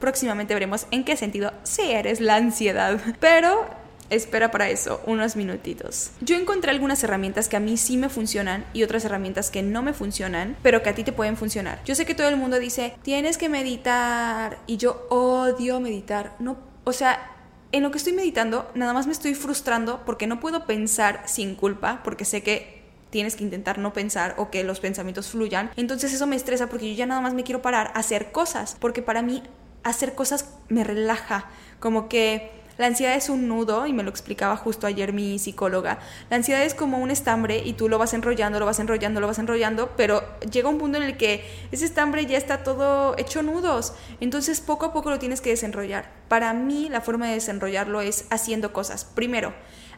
[0.00, 3.00] Próximamente veremos en qué sentido si eres la ansiedad.
[3.20, 3.66] Pero
[4.10, 6.10] espera para eso unos minutitos.
[6.20, 9.82] Yo encontré algunas herramientas que a mí sí me funcionan y otras herramientas que no
[9.82, 11.80] me funcionan, pero que a ti te pueden funcionar.
[11.84, 16.34] Yo sé que todo el mundo dice, tienes que meditar y yo odio meditar.
[16.40, 17.36] No, o sea,
[17.72, 21.54] en lo que estoy meditando, nada más me estoy frustrando porque no puedo pensar sin
[21.54, 25.70] culpa, porque sé que tienes que intentar no pensar o que los pensamientos fluyan.
[25.76, 28.76] Entonces eso me estresa porque yo ya nada más me quiero parar a hacer cosas,
[28.80, 29.42] porque para mí
[29.82, 34.56] hacer cosas me relaja, como que La ansiedad es un nudo, y me lo explicaba
[34.56, 35.98] justo ayer mi psicóloga.
[36.30, 39.26] La ansiedad es como un estambre y tú lo vas enrollando, lo vas enrollando, lo
[39.26, 43.42] vas enrollando, pero llega un punto en el que ese estambre ya está todo hecho
[43.42, 43.92] nudos.
[44.20, 46.10] Entonces poco a poco lo tienes que desenrollar.
[46.28, 49.04] Para mí la forma de desenrollarlo es haciendo cosas.
[49.04, 49.52] Primero,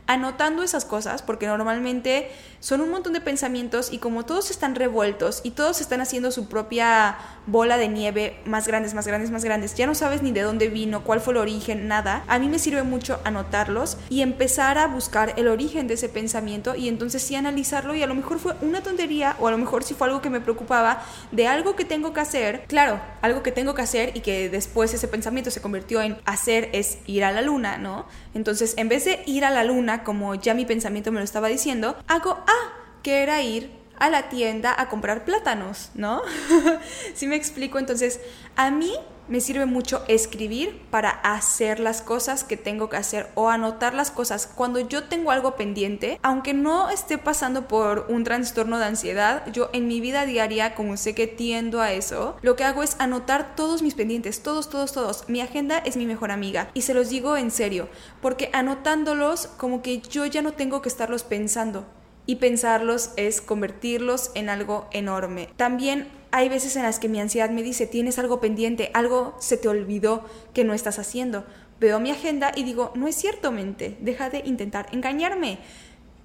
[0.06, 5.40] anotando esas cosas, porque normalmente son un montón de pensamientos y como todos están revueltos
[5.42, 9.74] y todos están haciendo su propia bola de nieve más grandes, más grandes, más grandes,
[9.74, 12.58] ya no sabes ni de dónde vino, cuál fue el origen, nada, a mí me
[12.58, 17.34] sirve mucho anotarlos y empezar a buscar el origen de ese pensamiento y entonces sí
[17.34, 20.22] analizarlo y a lo mejor fue una tontería o a lo mejor sí fue algo
[20.22, 24.16] que me preocupaba de algo que tengo que hacer, claro, algo que tengo que hacer
[24.16, 28.06] y que después ese pensamiento se convirtió en hacer es ir a la luna, ¿no?
[28.34, 31.48] Entonces, en vez de ir a la luna, como ya mi pensamiento me lo estaba
[31.48, 36.22] diciendo, hago, ah, que era ir a la tienda a comprar plátanos, ¿no?
[37.14, 38.20] si me explico, entonces,
[38.56, 38.92] a mí
[39.32, 44.10] me sirve mucho escribir para hacer las cosas que tengo que hacer o anotar las
[44.10, 44.46] cosas.
[44.46, 49.70] Cuando yo tengo algo pendiente, aunque no esté pasando por un trastorno de ansiedad, yo
[49.72, 53.56] en mi vida diaria, como sé que tiendo a eso, lo que hago es anotar
[53.56, 55.26] todos mis pendientes, todos, todos, todos.
[55.30, 57.88] Mi agenda es mi mejor amiga y se los digo en serio,
[58.20, 61.86] porque anotándolos como que yo ya no tengo que estarlos pensando
[62.26, 65.48] y pensarlos es convertirlos en algo enorme.
[65.56, 69.58] También hay veces en las que mi ansiedad me dice, tienes algo pendiente, algo se
[69.58, 71.44] te olvidó que no estás haciendo.
[71.78, 75.58] Veo mi agenda y digo, no es cierto, mente, deja de intentar engañarme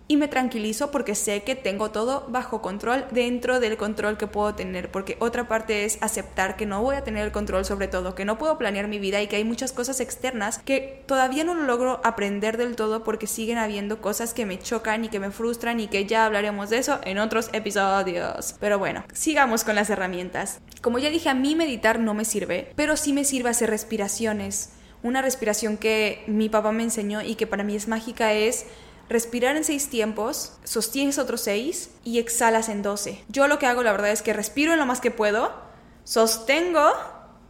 [0.08, 4.56] y me tranquilizo porque sé que tengo todo bajo control dentro del control que puedo
[4.56, 8.16] tener, porque otra parte es aceptar que no voy a tener el control sobre todo,
[8.16, 11.54] que no puedo planear mi vida y que hay muchas cosas externas que todavía no
[11.54, 15.32] lo logro aprender del todo porque siguen habiendo cosas que me chocan y que me
[15.32, 18.56] frustran y que ya hablaremos de eso en otros episodios.
[18.60, 20.60] Pero bueno, sigamos con las herramientas.
[20.82, 24.72] Como ya dije, a mí meditar no me sirve, pero sí me sirve hacer respiraciones.
[25.04, 28.66] Una respiración que mi papá me enseñó y que para mí es mágica es
[29.10, 33.24] respirar en seis tiempos, sostienes otros seis y exhalas en doce.
[33.30, 35.54] Yo lo que hago, la verdad, es que respiro en lo más que puedo,
[36.04, 36.92] sostengo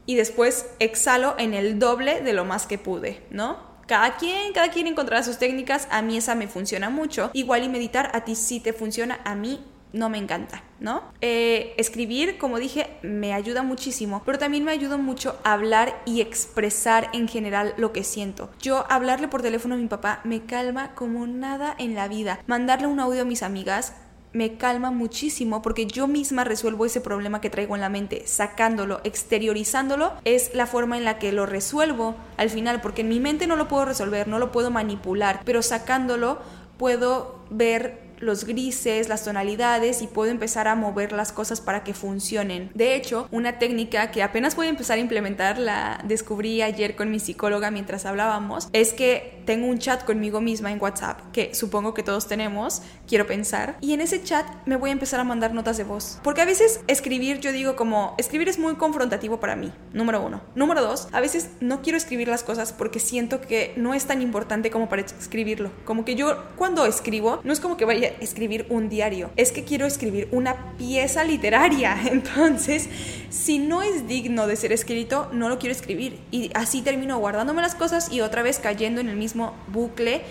[0.06, 3.65] y después exhalo en el doble de lo más que pude, ¿no?
[3.88, 7.30] Cada quien, cada quien encontrará sus técnicas, a mí esa me funciona mucho.
[7.34, 11.04] Igual y meditar a ti sí te funciona, a mí no me encanta, ¿no?
[11.21, 17.10] Eh, escribir, como dije, me ayuda muchísimo, pero también me ayuda mucho hablar y expresar
[17.13, 18.50] en general lo que siento.
[18.62, 22.39] Yo hablarle por teléfono a mi papá me calma como nada en la vida.
[22.47, 23.93] Mandarle un audio a mis amigas
[24.34, 29.02] me calma muchísimo porque yo misma resuelvo ese problema que traigo en la mente, sacándolo,
[29.04, 33.47] exteriorizándolo, es la forma en la que lo resuelvo al final, porque en mi mente
[33.47, 36.39] no lo puedo resolver, no lo puedo manipular, pero sacándolo
[36.78, 41.94] puedo ver los grises, las tonalidades y puedo empezar a mover las cosas para que
[41.94, 42.72] funcionen.
[42.74, 47.12] De hecho, una técnica que apenas voy a empezar a implementar, la descubrí ayer con
[47.12, 51.94] mi psicóloga mientras hablábamos, es que tengo un chat conmigo misma en WhatsApp, que supongo
[51.94, 55.54] que todos tenemos, quiero pensar, y en ese chat me voy a empezar a mandar
[55.54, 56.20] notas de voz.
[56.24, 60.42] Porque a veces escribir, yo digo como, escribir es muy confrontativo para mí, número uno.
[60.56, 64.22] Número dos, a veces no quiero escribir las cosas porque siento que no es tan
[64.22, 65.72] importante como para escribirlo.
[65.86, 69.63] Como que yo cuando escribo, no es como que vaya escribir un diario, es que
[69.63, 71.98] quiero escribir una pieza literaria.
[72.12, 72.89] Entonces,
[73.30, 76.20] si no es digno de ser escrito, no lo quiero escribir.
[76.32, 80.22] Y así termino guardándome las cosas y otra vez cayendo en el mismo bucle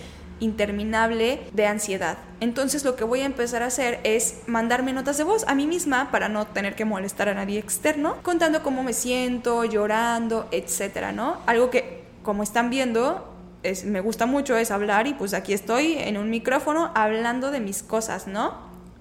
[0.40, 2.18] interminable de ansiedad.
[2.40, 5.66] Entonces lo que voy a empezar a hacer es mandarme notas de voz a mí
[5.66, 11.12] misma para no tener que molestar a nadie externo, contando cómo me siento, llorando, etcétera,
[11.12, 11.38] ¿no?
[11.46, 13.35] Algo que como están viendo
[13.84, 17.82] me gusta mucho es hablar y pues aquí estoy en un micrófono hablando de mis
[17.82, 18.54] cosas, ¿no?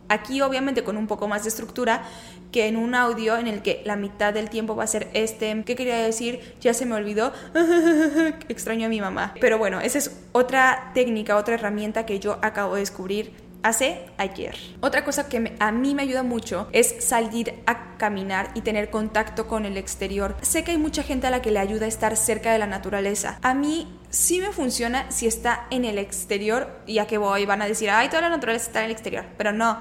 [0.07, 2.03] Aquí obviamente con un poco más de estructura
[2.51, 5.63] que en un audio en el que la mitad del tiempo va a ser este,
[5.65, 6.55] ¿qué quería decir?
[6.61, 7.33] Ya se me olvidó,
[8.49, 9.33] extraño a mi mamá.
[9.41, 13.33] Pero bueno, esa es otra técnica, otra herramienta que yo acabo de descubrir
[13.65, 14.55] hace ayer.
[14.79, 19.47] Otra cosa que a mí me ayuda mucho es salir a caminar y tener contacto
[19.47, 20.35] con el exterior.
[20.41, 22.67] Sé que hay mucha gente a la que le ayuda a estar cerca de la
[22.67, 23.39] naturaleza.
[23.41, 27.63] A mí sí me funciona si está en el exterior y a que voy van
[27.63, 29.79] a decir, ay, toda la naturaleza está en el exterior, pero no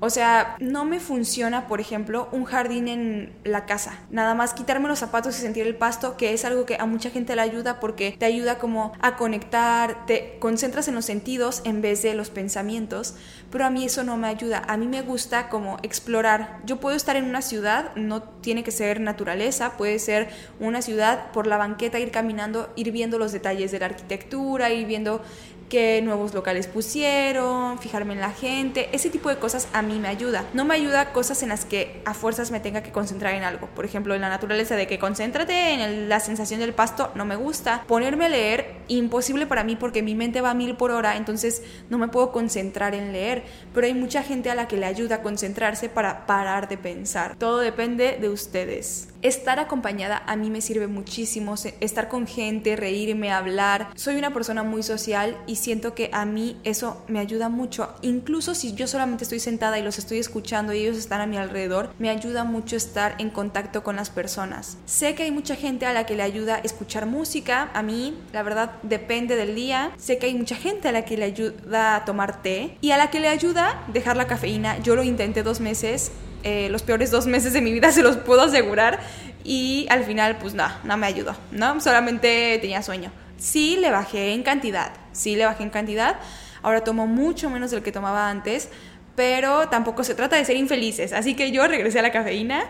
[0.00, 3.98] o sea, no me funciona, por ejemplo, un jardín en la casa.
[4.10, 7.10] Nada más quitarme los zapatos y sentir el pasto, que es algo que a mucha
[7.10, 11.82] gente le ayuda porque te ayuda como a conectar, te concentras en los sentidos en
[11.82, 13.14] vez de los pensamientos,
[13.50, 14.62] pero a mí eso no me ayuda.
[14.68, 16.60] A mí me gusta como explorar.
[16.64, 21.30] Yo puedo estar en una ciudad, no tiene que ser naturaleza, puede ser una ciudad
[21.32, 25.22] por la banqueta, ir caminando, ir viendo los detalles de la arquitectura, ir viendo
[25.70, 30.08] qué nuevos locales pusieron, fijarme en la gente, ese tipo de cosas a mí me
[30.08, 30.44] ayuda.
[30.52, 33.68] No me ayuda cosas en las que a fuerzas me tenga que concentrar en algo.
[33.68, 37.36] Por ejemplo, en la naturaleza de que concéntrate en la sensación del pasto, no me
[37.36, 37.84] gusta.
[37.86, 41.62] Ponerme a leer, imposible para mí porque mi mente va a mil por hora, entonces
[41.88, 43.44] no me puedo concentrar en leer.
[43.72, 47.36] Pero hay mucha gente a la que le ayuda a concentrarse para parar de pensar.
[47.36, 49.08] Todo depende de ustedes.
[49.22, 53.90] Estar acompañada a mí me sirve muchísimo, estar con gente, reírme, hablar.
[53.94, 57.94] Soy una persona muy social y siento que a mí eso me ayuda mucho.
[58.02, 61.36] Incluso si yo solamente estoy sentada y los estoy escuchando y ellos están a mi
[61.36, 64.78] alrededor, me ayuda mucho estar en contacto con las personas.
[64.86, 68.42] Sé que hay mucha gente a la que le ayuda escuchar música, a mí la
[68.42, 69.92] verdad depende del día.
[69.98, 72.96] Sé que hay mucha gente a la que le ayuda a tomar té y a
[72.96, 74.78] la que le ayuda dejar la cafeína.
[74.82, 76.10] Yo lo intenté dos meses
[76.42, 79.00] eh, los peores dos meses de mi vida, se los puedo asegurar.
[79.42, 81.80] Y al final, pues nada, no me ayudó, ¿no?
[81.80, 83.10] Solamente tenía sueño.
[83.40, 86.20] Sí le bajé en cantidad, sí le bajé en cantidad.
[86.62, 88.68] Ahora tomo mucho menos del que tomaba antes,
[89.16, 91.14] pero tampoco se trata de ser infelices.
[91.14, 92.64] Así que yo regresé a la cafeína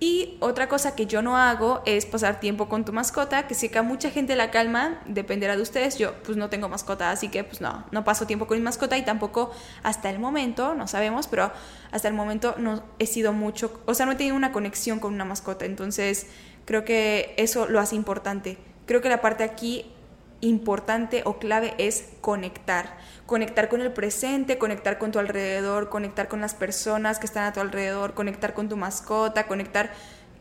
[0.00, 3.70] y otra cosa que yo no hago es pasar tiempo con tu mascota, que sé
[3.70, 5.96] que mucha gente la calma, dependerá de ustedes.
[5.96, 8.98] Yo pues no tengo mascota, así que pues no, no paso tiempo con mi mascota
[8.98, 9.50] y tampoco
[9.82, 11.52] hasta el momento, no sabemos, pero
[11.90, 15.14] hasta el momento no he sido mucho, o sea, no he tenido una conexión con
[15.14, 16.26] una mascota, entonces
[16.66, 18.58] creo que eso lo hace importante.
[18.86, 19.86] Creo que la parte aquí
[20.42, 22.98] importante o clave es conectar.
[23.24, 27.52] Conectar con el presente, conectar con tu alrededor, conectar con las personas que están a
[27.52, 29.92] tu alrededor, conectar con tu mascota, conectar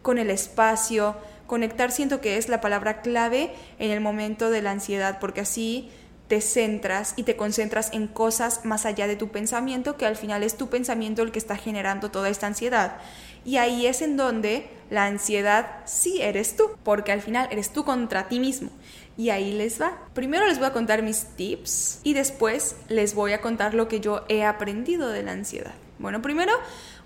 [0.01, 1.15] con el espacio.
[1.47, 5.91] Conectar siento que es la palabra clave en el momento de la ansiedad, porque así
[6.31, 10.43] te centras y te concentras en cosas más allá de tu pensamiento, que al final
[10.43, 12.99] es tu pensamiento el que está generando toda esta ansiedad.
[13.43, 17.83] Y ahí es en donde la ansiedad sí eres tú, porque al final eres tú
[17.83, 18.69] contra ti mismo.
[19.17, 20.07] Y ahí les va.
[20.13, 23.99] Primero les voy a contar mis tips y después les voy a contar lo que
[23.99, 25.73] yo he aprendido de la ansiedad.
[25.99, 26.53] Bueno, primero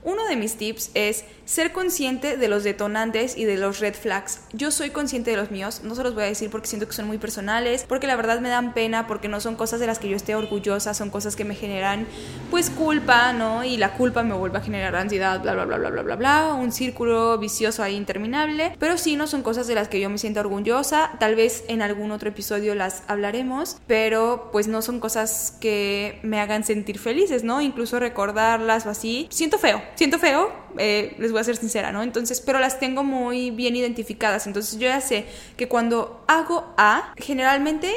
[0.05, 4.39] uno de mis tips es ser consciente de los detonantes y de los red flags.
[4.53, 6.93] Yo soy consciente de los míos, no se los voy a decir porque siento que
[6.93, 9.99] son muy personales, porque la verdad me dan pena, porque no son cosas de las
[9.99, 12.07] que yo esté orgullosa, son cosas que me generan
[12.49, 13.63] pues culpa, ¿no?
[13.63, 16.71] Y la culpa me vuelve a generar ansiedad, bla, bla, bla, bla, bla, bla, un
[16.71, 20.39] círculo vicioso ahí interminable, pero sí no son cosas de las que yo me siento
[20.39, 26.19] orgullosa, tal vez en algún otro episodio las hablaremos, pero pues no son cosas que
[26.21, 27.61] me hagan sentir felices, ¿no?
[27.61, 32.03] Incluso recordarlas o así, siento feo siento feo, eh, les voy a ser sincera, ¿no?
[32.03, 34.47] Entonces, pero las tengo muy bien identificadas.
[34.47, 35.25] Entonces yo ya sé
[35.57, 37.91] que cuando hago A, generalmente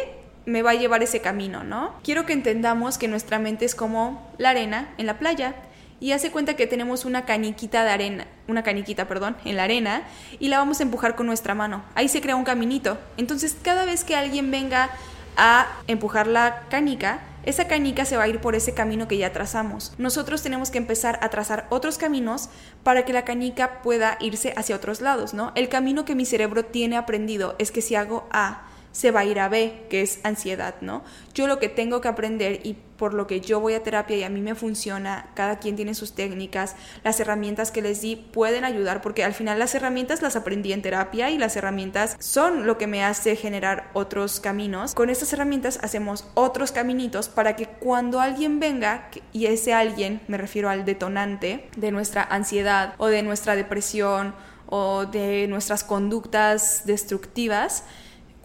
[0.47, 1.95] me va a llevar ese camino, ¿no?
[2.03, 5.55] Quiero que entendamos que nuestra mente es como la arena en la playa
[6.01, 10.03] y hace cuenta que tenemos una caniquita de arena, una caniquita, perdón, en la arena
[10.39, 11.83] y la vamos a empujar con nuestra mano.
[11.95, 12.99] Ahí se crea un caminito.
[13.17, 14.91] Entonces, cada vez que alguien venga
[15.37, 19.33] a empujar la canica, esa canica se va a ir por ese camino que ya
[19.33, 19.95] trazamos.
[19.97, 22.51] Nosotros tenemos que empezar a trazar otros caminos
[22.83, 25.53] para que la canica pueda irse hacia otros lados, ¿no?
[25.55, 29.25] El camino que mi cerebro tiene aprendido es que si hago A, se va a
[29.25, 31.05] ir a B, que es ansiedad, ¿no?
[31.35, 34.25] Yo lo que tengo que aprender y por lo que yo voy a terapia y
[34.25, 36.75] a mí me funciona, cada quien tiene sus técnicas,
[37.05, 40.83] las herramientas que les di pueden ayudar porque al final las herramientas las aprendí en
[40.83, 44.95] terapia y las herramientas son lo que me hace generar otros caminos.
[44.95, 50.37] Con estas herramientas hacemos otros caminitos para que cuando alguien venga y ese alguien, me
[50.37, 54.35] refiero al detonante de nuestra ansiedad o de nuestra depresión
[54.67, 57.85] o de nuestras conductas destructivas,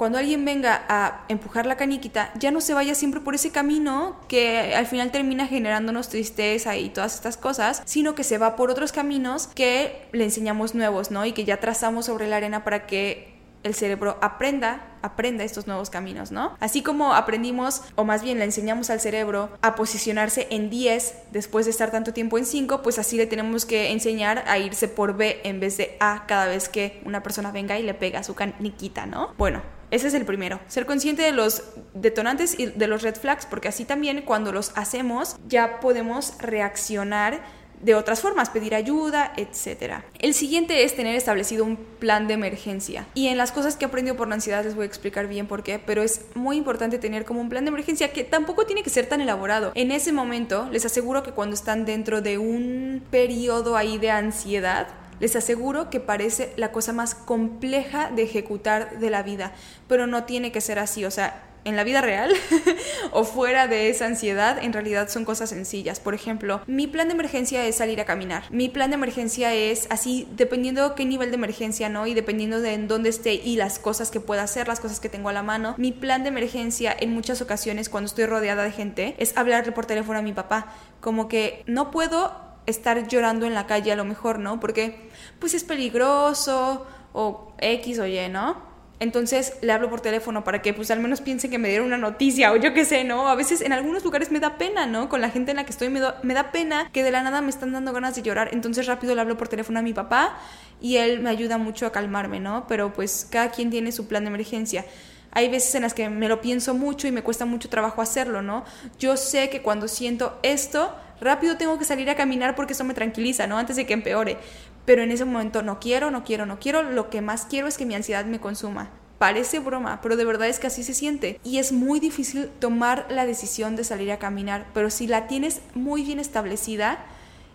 [0.04, 4.20] cuando alguien venga a empujar la caniquita, ya no se vaya siempre por ese camino
[4.28, 8.70] que al final termina generándonos tristeza y todas estas cosas, sino que se va por
[8.70, 11.26] otros caminos que le enseñamos nuevos, ¿no?
[11.26, 13.32] Y que ya trazamos sobre la arena para que
[13.64, 16.58] el cerebro aprenda, aprenda estos nuevos caminos, ¿no?
[16.60, 21.66] Así como aprendimos, o más bien le enseñamos al cerebro a posicionarse en 10 después
[21.66, 25.16] de estar tanto tiempo en 5, pues así le tenemos que enseñar a irse por
[25.16, 28.36] B en vez de A cada vez que una persona venga y le pega su
[28.36, 29.34] caniquita, ¿no?
[29.38, 29.62] Bueno,
[29.94, 31.62] ese es el primero, ser consciente de los
[31.94, 37.42] detonantes y de los red flags, porque así también cuando los hacemos ya podemos reaccionar
[37.80, 40.02] de otras formas, pedir ayuda, etc.
[40.18, 43.06] El siguiente es tener establecido un plan de emergencia.
[43.14, 45.46] Y en las cosas que he aprendido por la ansiedad les voy a explicar bien
[45.46, 48.82] por qué, pero es muy importante tener como un plan de emergencia que tampoco tiene
[48.82, 49.74] que ser tan elaborado.
[49.76, 54.88] En ese momento les aseguro que cuando están dentro de un periodo ahí de ansiedad,
[55.20, 59.54] Les aseguro que parece la cosa más compleja de ejecutar de la vida,
[59.88, 62.32] pero no tiene que ser así, o sea, en la vida real
[63.12, 66.00] o fuera de esa ansiedad, en realidad son cosas sencillas.
[66.00, 68.44] Por ejemplo, mi plan de emergencia es salir a caminar.
[68.50, 72.08] Mi plan de emergencia es así, dependiendo qué nivel de emergencia, ¿no?
[72.08, 75.10] Y dependiendo de en dónde esté y las cosas que pueda hacer, las cosas que
[75.10, 75.76] tengo a la mano.
[75.78, 79.86] Mi plan de emergencia en muchas ocasiones cuando estoy rodeada de gente es hablarle por
[79.86, 80.74] teléfono a mi papá.
[81.00, 84.60] Como que no puedo estar llorando en la calle a lo mejor, ¿no?
[84.60, 85.10] Porque
[85.40, 88.74] pues es peligroso o X o Y, ¿no?
[89.00, 91.98] Entonces le hablo por teléfono para que pues al menos piense que me dieron una
[91.98, 93.28] noticia o yo qué sé, ¿no?
[93.28, 95.10] A veces en algunos lugares me da pena, ¿no?
[95.10, 97.22] Con la gente en la que estoy me da, me da pena que de la
[97.22, 98.50] nada me están dando ganas de llorar.
[98.54, 100.38] Entonces rápido le hablo por teléfono a mi papá
[100.80, 102.66] y él me ayuda mucho a calmarme, ¿no?
[102.68, 104.86] Pero pues cada quien tiene su plan de emergencia.
[105.32, 108.42] Hay veces en las que me lo pienso mucho y me cuesta mucho trabajo hacerlo,
[108.42, 108.64] ¿no?
[109.00, 112.94] Yo sé que cuando siento esto, rápido tengo que salir a caminar porque eso me
[112.94, 113.58] tranquiliza, ¿no?
[113.58, 114.38] Antes de que empeore.
[114.86, 116.84] Pero en ese momento no quiero, no quiero, no quiero.
[116.84, 118.92] Lo que más quiero es que mi ansiedad me consuma.
[119.18, 121.40] Parece broma, pero de verdad es que así se siente.
[121.44, 125.62] Y es muy difícil tomar la decisión de salir a caminar, pero si la tienes
[125.76, 127.06] muy bien establecida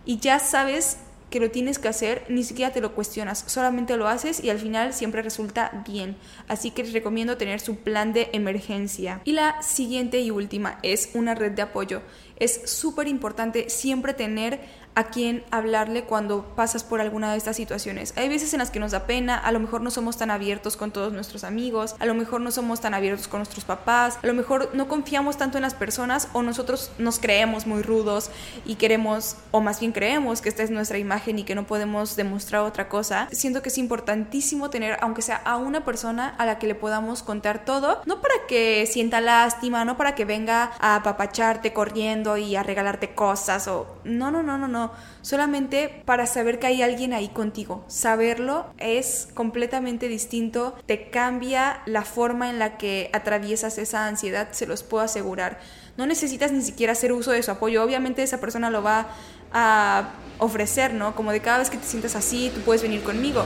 [0.06, 0.98] y ya sabes
[1.30, 4.58] que lo tienes que hacer, ni siquiera te lo cuestionas, solamente lo haces y al
[4.58, 6.16] final siempre resulta bien.
[6.48, 9.20] Así que les recomiendo tener su plan de emergencia.
[9.24, 12.02] Y la siguiente y última es una red de apoyo.
[12.38, 14.60] Es súper importante siempre tener
[14.94, 18.12] a quién hablarle cuando pasas por alguna de estas situaciones.
[18.16, 20.76] Hay veces en las que nos da pena, a lo mejor no somos tan abiertos
[20.76, 24.26] con todos nuestros amigos, a lo mejor no somos tan abiertos con nuestros papás, a
[24.26, 28.30] lo mejor no confiamos tanto en las personas o nosotros nos creemos muy rudos
[28.64, 32.16] y queremos, o más bien creemos que esta es nuestra imagen y que no podemos
[32.16, 33.28] demostrar otra cosa.
[33.30, 37.22] Siento que es importantísimo tener, aunque sea a una persona a la que le podamos
[37.22, 42.56] contar todo, no para que sienta lástima, no para que venga a apapacharte corriendo y
[42.56, 44.77] a regalarte cosas o no, no, no, no, no
[45.22, 47.84] solamente para saber que hay alguien ahí contigo.
[47.88, 54.66] Saberlo es completamente distinto, te cambia la forma en la que atraviesas esa ansiedad, se
[54.66, 55.58] los puedo asegurar.
[55.96, 59.08] No necesitas ni siquiera hacer uso de su apoyo, obviamente esa persona lo va
[59.52, 61.14] a ofrecer, ¿no?
[61.14, 63.44] Como de cada vez que te sientas así, tú puedes venir conmigo.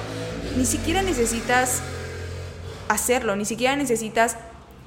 [0.57, 1.81] Ni siquiera necesitas
[2.89, 4.37] hacerlo, ni siquiera necesitas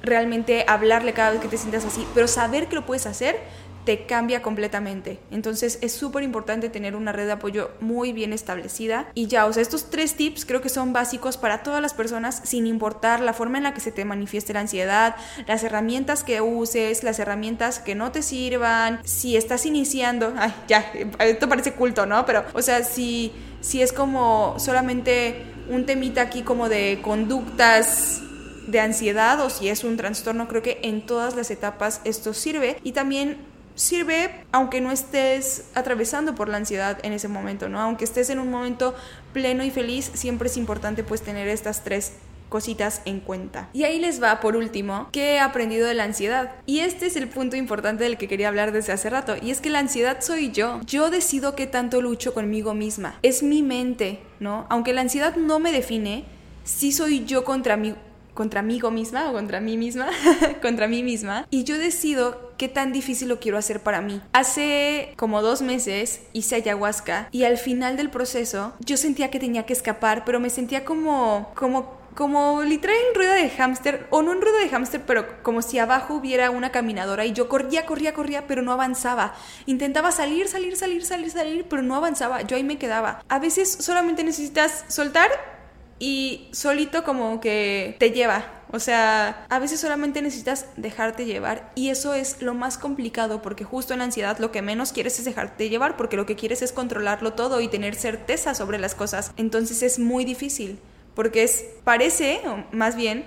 [0.02, 3.40] realmente hablarle cada vez que te sientas así, pero saber que lo puedes hacer
[3.86, 5.20] te cambia completamente.
[5.30, 9.06] Entonces es súper importante tener una red de apoyo muy bien establecida.
[9.14, 12.42] Y ya, o sea, estos tres tips creo que son básicos para todas las personas
[12.44, 15.14] sin importar la forma en la que se te manifieste la ansiedad,
[15.46, 20.92] las herramientas que uses, las herramientas que no te sirvan, si estás iniciando, ay, ya,
[21.20, 22.26] esto parece culto, ¿no?
[22.26, 28.20] Pero, o sea, si, si es como solamente un temita aquí como de conductas
[28.66, 32.78] de ansiedad o si es un trastorno, creo que en todas las etapas esto sirve.
[32.82, 37.80] Y también sirve aunque no estés atravesando por la ansiedad en ese momento, ¿no?
[37.80, 38.94] Aunque estés en un momento
[39.32, 42.14] pleno y feliz, siempre es importante pues tener estas tres
[42.48, 43.68] cositas en cuenta.
[43.72, 46.52] Y ahí les va por último, ¿qué he aprendido de la ansiedad?
[46.64, 49.60] Y este es el punto importante del que quería hablar desde hace rato, y es
[49.60, 50.80] que la ansiedad soy yo.
[50.86, 53.18] Yo decido qué tanto lucho conmigo misma.
[53.22, 54.66] Es mi mente, ¿no?
[54.70, 56.24] Aunque la ansiedad no me define,
[56.64, 57.94] sí soy yo contra mí
[58.36, 60.08] contra mí misma o contra mí misma,
[60.62, 64.20] contra mí misma, y yo decido qué tan difícil lo quiero hacer para mí.
[64.32, 69.64] Hace como dos meses hice ayahuasca y al final del proceso yo sentía que tenía
[69.64, 74.32] que escapar, pero me sentía como, como como literal en rueda de hámster, o no
[74.32, 78.14] en rueda de hámster, pero como si abajo hubiera una caminadora y yo corría, corría,
[78.14, 79.34] corría, pero no avanzaba.
[79.66, 82.40] Intentaba salir, salir, salir, salir, salir, pero no avanzaba.
[82.40, 83.22] Yo ahí me quedaba.
[83.28, 85.55] A veces solamente necesitas soltar
[85.98, 88.52] y solito como que te lleva.
[88.72, 93.64] O sea, a veces solamente necesitas dejarte llevar y eso es lo más complicado porque
[93.64, 96.62] justo en la ansiedad lo que menos quieres es dejarte llevar porque lo que quieres
[96.62, 99.32] es controlarlo todo y tener certeza sobre las cosas.
[99.36, 100.80] Entonces es muy difícil
[101.14, 103.24] porque es parece, o más bien,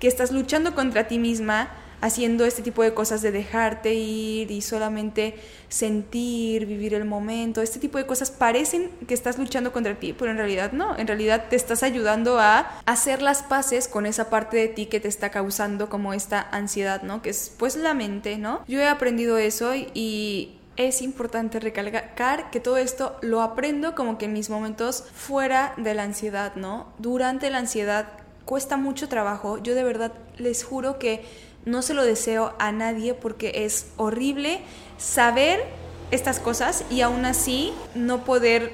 [0.00, 4.60] que estás luchando contra ti misma haciendo este tipo de cosas de dejarte ir y
[4.60, 5.34] solamente
[5.68, 10.30] sentir, vivir el momento, este tipo de cosas parecen que estás luchando contra ti, pero
[10.30, 14.56] en realidad no, en realidad te estás ayudando a hacer las paces con esa parte
[14.56, 17.22] de ti que te está causando como esta ansiedad, ¿no?
[17.22, 18.64] Que es pues la mente, ¿no?
[18.66, 24.26] Yo he aprendido eso y es importante recalcar que todo esto lo aprendo como que
[24.26, 26.92] en mis momentos fuera de la ansiedad, ¿no?
[26.98, 28.06] Durante la ansiedad
[28.44, 29.58] cuesta mucho trabajo.
[29.58, 31.24] Yo de verdad les juro que
[31.64, 34.60] no se lo deseo a nadie porque es horrible
[34.96, 35.64] saber
[36.10, 38.72] estas cosas y aún así no poder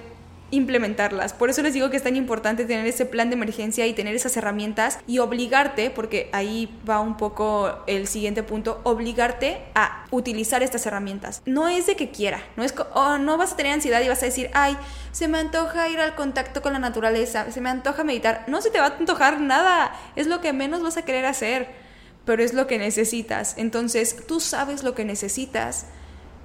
[0.50, 1.32] implementarlas.
[1.32, 4.14] Por eso les digo que es tan importante tener ese plan de emergencia y tener
[4.14, 10.62] esas herramientas y obligarte, porque ahí va un poco el siguiente punto, obligarte a utilizar
[10.62, 11.42] estas herramientas.
[11.44, 14.22] No es de que quiera, no es oh, no vas a tener ansiedad y vas
[14.22, 14.76] a decir, "Ay,
[15.12, 18.70] se me antoja ir al contacto con la naturaleza, se me antoja meditar." No se
[18.70, 21.83] te va a antojar nada, es lo que menos vas a querer hacer,
[22.24, 23.54] pero es lo que necesitas.
[23.56, 25.86] Entonces, tú sabes lo que necesitas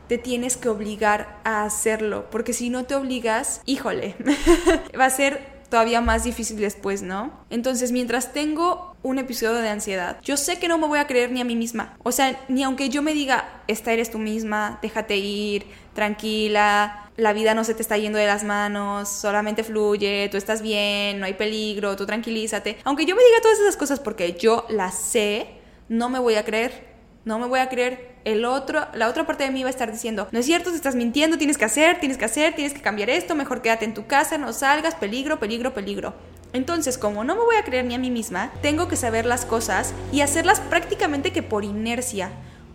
[0.08, 4.16] te tienes que obligar a hacerlo, porque si no te obligas, híjole,
[5.00, 7.32] va a ser todavía más difícil después, ¿no?
[7.52, 11.32] Entonces, mientras tengo un episodio de ansiedad, yo sé que no me voy a creer
[11.32, 11.96] ni a mí misma.
[12.04, 17.34] O sea, ni aunque yo me diga, esta eres tú misma, déjate ir, tranquila, la
[17.34, 21.26] vida no se te está yendo de las manos, solamente fluye, tú estás bien, no
[21.26, 22.78] hay peligro, tú tranquilízate.
[22.84, 25.59] Aunque yo me diga todas esas cosas porque yo las sé,
[25.90, 26.88] no me voy a creer.
[27.26, 29.92] No me voy a creer el otro, la otra parte de mí va a estar
[29.92, 32.82] diciendo, no es cierto, te estás mintiendo, tienes que hacer, tienes que hacer, tienes que
[32.82, 36.14] cambiar esto, mejor quédate en tu casa, no salgas, peligro, peligro, peligro.
[36.54, 39.46] Entonces, como no me voy a creer ni a mí misma, tengo que saber las
[39.46, 42.32] cosas y hacerlas prácticamente que por inercia.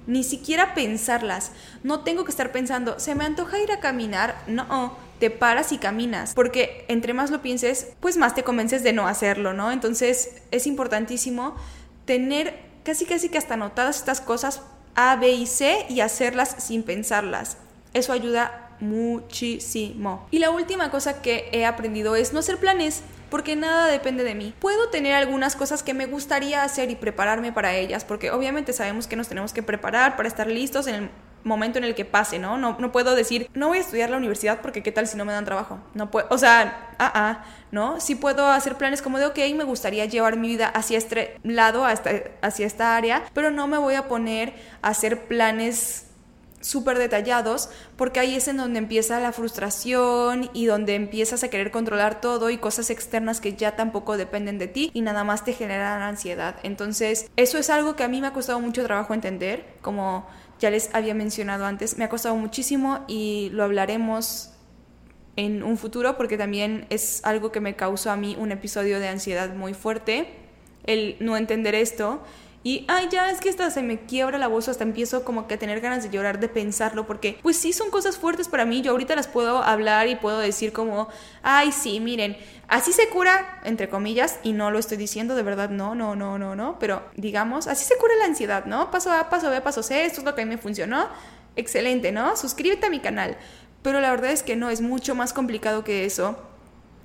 [0.07, 1.53] Ni siquiera pensarlas.
[1.83, 4.37] No tengo que estar pensando, se me antoja ir a caminar.
[4.47, 6.35] No, te paras y caminas.
[6.35, 9.73] Porque entre más lo pienses, pues más te convences de no hacerlo, ¿no?
[9.73, 11.57] Entonces es importantísimo
[12.05, 14.63] tener casi casi que hasta anotadas estas cosas
[14.95, 17.57] a, B y C y hacerlas sin pensarlas.
[17.93, 20.27] Eso ayuda muchísimo.
[20.31, 24.35] Y la última cosa que he aprendido es no hacer planes porque nada depende de
[24.35, 24.55] mí.
[24.61, 29.09] Puedo tener algunas cosas que me gustaría hacer y prepararme para ellas, porque obviamente sabemos
[29.09, 31.11] que nos tenemos que preparar para estar listos en el
[31.45, 32.59] momento en el que pase, ¿no?
[32.59, 35.25] No, no puedo decir, no voy a estudiar la universidad porque qué tal si no
[35.25, 35.79] me dan trabajo.
[35.95, 38.01] No puedo, o sea, ah, ah, ¿no?
[38.01, 41.85] Sí puedo hacer planes como de, ok, me gustaría llevar mi vida hacia este lado,
[41.85, 46.07] hacia esta área, pero no me voy a poner a hacer planes
[46.65, 51.71] súper detallados porque ahí es en donde empieza la frustración y donde empiezas a querer
[51.71, 55.53] controlar todo y cosas externas que ya tampoco dependen de ti y nada más te
[55.53, 56.57] generan ansiedad.
[56.63, 60.27] Entonces, eso es algo que a mí me ha costado mucho trabajo entender, como
[60.61, 64.51] ya les había mencionado antes, me ha costado muchísimo y lo hablaremos
[65.37, 69.09] en un futuro porque también es algo que me causó a mí un episodio de
[69.09, 70.29] ansiedad muy fuerte,
[70.85, 72.23] el no entender esto
[72.67, 75.55] y, ay, ya es que hasta se me quiebra la voz, hasta empiezo como que
[75.55, 78.81] a tener ganas de llorar, de pensarlo, porque pues sí son cosas fuertes para mí.
[78.81, 81.09] Yo ahorita las puedo hablar y puedo decir como,
[81.43, 82.39] ay, sí, miren,
[82.75, 86.39] así se cura, entre comillas, y no lo estoy diciendo, de verdad, no, no, no,
[86.39, 88.91] no, no, pero digamos, así se cura la ansiedad, ¿no?
[88.91, 91.09] Paso A, paso B, paso C, esto es lo que a mí me funcionó.
[91.57, 92.37] Excelente, ¿no?
[92.37, 93.37] Suscríbete a mi canal.
[93.83, 96.37] Pero la verdad es que no, es mucho más complicado que eso.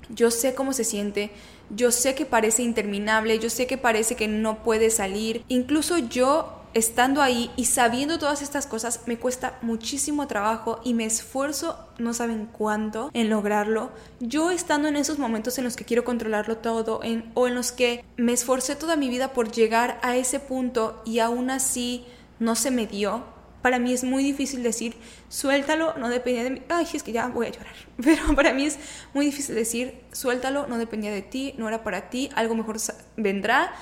[0.08, 1.30] Yo sé cómo se siente
[1.70, 5.44] yo sé que parece interminable, yo sé que parece que no puede salir.
[5.48, 11.04] Incluso yo estando ahí y sabiendo todas estas cosas me cuesta muchísimo trabajo y me
[11.04, 13.90] esfuerzo, no saben cuánto, en lograrlo.
[14.20, 17.72] Yo estando en esos momentos en los que quiero controlarlo todo en, o en los
[17.72, 22.04] que me esforcé toda mi vida por llegar a ese punto y aún así
[22.38, 23.24] no se me dio,
[23.62, 24.96] para mí es muy difícil decir,
[25.28, 26.62] suéltalo, no dependía de mí.
[26.68, 27.74] Ay, es que ya voy a llorar.
[28.02, 28.78] Pero para mí es
[29.12, 32.78] muy difícil decir, suéltalo, no dependía de ti, no era para ti, algo mejor
[33.16, 33.72] vendrá.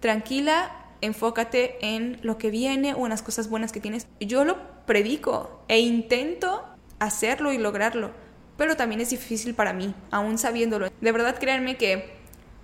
[0.00, 4.06] Tranquila, enfócate en lo que viene o en las cosas buenas que tienes.
[4.20, 6.64] Yo lo predico e intento
[6.98, 8.10] hacerlo y lograrlo.
[8.56, 10.90] Pero también es difícil para mí, aún sabiéndolo.
[11.00, 12.17] De verdad, créanme que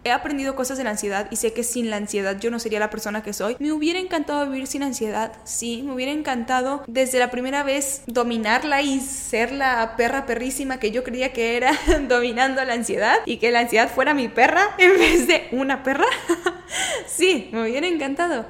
[0.05, 2.79] He aprendido cosas de la ansiedad y sé que sin la ansiedad yo no sería
[2.79, 3.57] la persona que soy.
[3.59, 8.83] Me hubiera encantado vivir sin ansiedad, sí, me hubiera encantado desde la primera vez dominarla
[8.83, 11.73] y ser la perra perrísima que yo creía que era
[12.09, 16.07] dominando la ansiedad y que la ansiedad fuera mi perra en vez de una perra.
[17.07, 18.47] sí, me hubiera encantado.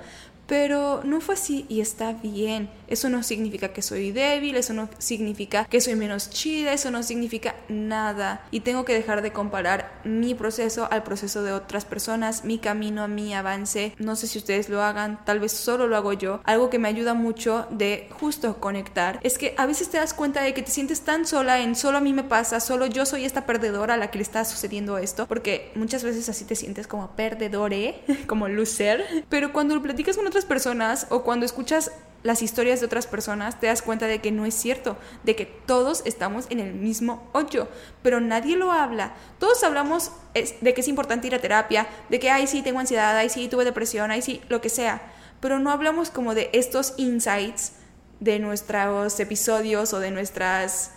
[0.47, 2.69] Pero no fue así y está bien.
[2.89, 7.03] Eso no significa que soy débil, eso no significa que soy menos chida, eso no
[7.03, 8.47] significa nada.
[8.51, 13.09] Y tengo que dejar de comparar mi proceso al proceso de otras personas, mi camino,
[13.09, 13.95] mi avance.
[13.99, 16.41] No sé si ustedes lo hagan, tal vez solo lo hago yo.
[16.45, 20.43] Algo que me ayuda mucho de justo conectar es que a veces te das cuenta
[20.43, 23.25] de que te sientes tan sola en solo a mí me pasa, solo yo soy
[23.25, 26.87] esta perdedora a la que le está sucediendo esto, porque muchas veces así te sientes
[26.87, 29.25] como perdedore, como loser.
[29.29, 31.91] Pero cuando lo platicas con otras personas o cuando escuchas
[32.25, 35.45] las historias de otras personas, te das cuenta de que no es cierto, de que
[35.45, 37.69] todos estamos en el mismo hoyo,
[38.03, 39.13] pero nadie lo habla.
[39.39, 43.15] Todos hablamos de que es importante ir a terapia, de que, ay, sí, tengo ansiedad,
[43.15, 45.03] ay, sí, tuve depresión, ay, sí, lo que sea,
[45.41, 47.73] pero no hablamos como de estos insights
[48.21, 50.93] de nuestros episodios o de nuestras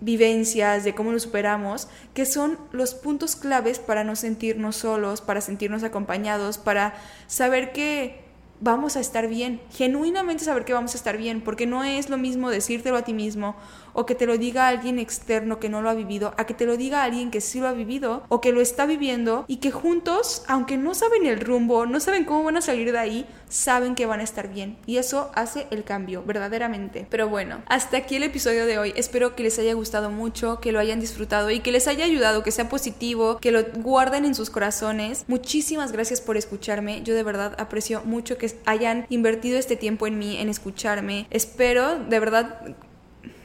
[0.00, 5.40] vivencias, de cómo lo superamos, que son los puntos claves para no sentirnos solos, para
[5.40, 6.94] sentirnos acompañados, para
[7.26, 8.29] saber que
[8.60, 12.18] vamos a estar bien, genuinamente saber que vamos a estar bien, porque no es lo
[12.18, 13.56] mismo decírtelo a ti mismo
[13.92, 16.66] o que te lo diga alguien externo que no lo ha vivido, a que te
[16.66, 19.70] lo diga alguien que sí lo ha vivido o que lo está viviendo y que
[19.70, 23.94] juntos, aunque no saben el rumbo, no saben cómo van a salir de ahí, saben
[23.94, 24.78] que van a estar bien.
[24.86, 27.06] Y eso hace el cambio, verdaderamente.
[27.10, 28.92] Pero bueno, hasta aquí el episodio de hoy.
[28.96, 32.42] Espero que les haya gustado mucho, que lo hayan disfrutado y que les haya ayudado,
[32.42, 35.24] que sea positivo, que lo guarden en sus corazones.
[35.28, 37.02] Muchísimas gracias por escucharme.
[37.02, 41.26] Yo de verdad aprecio mucho que hayan invertido este tiempo en mí, en escucharme.
[41.30, 42.76] Espero, de verdad,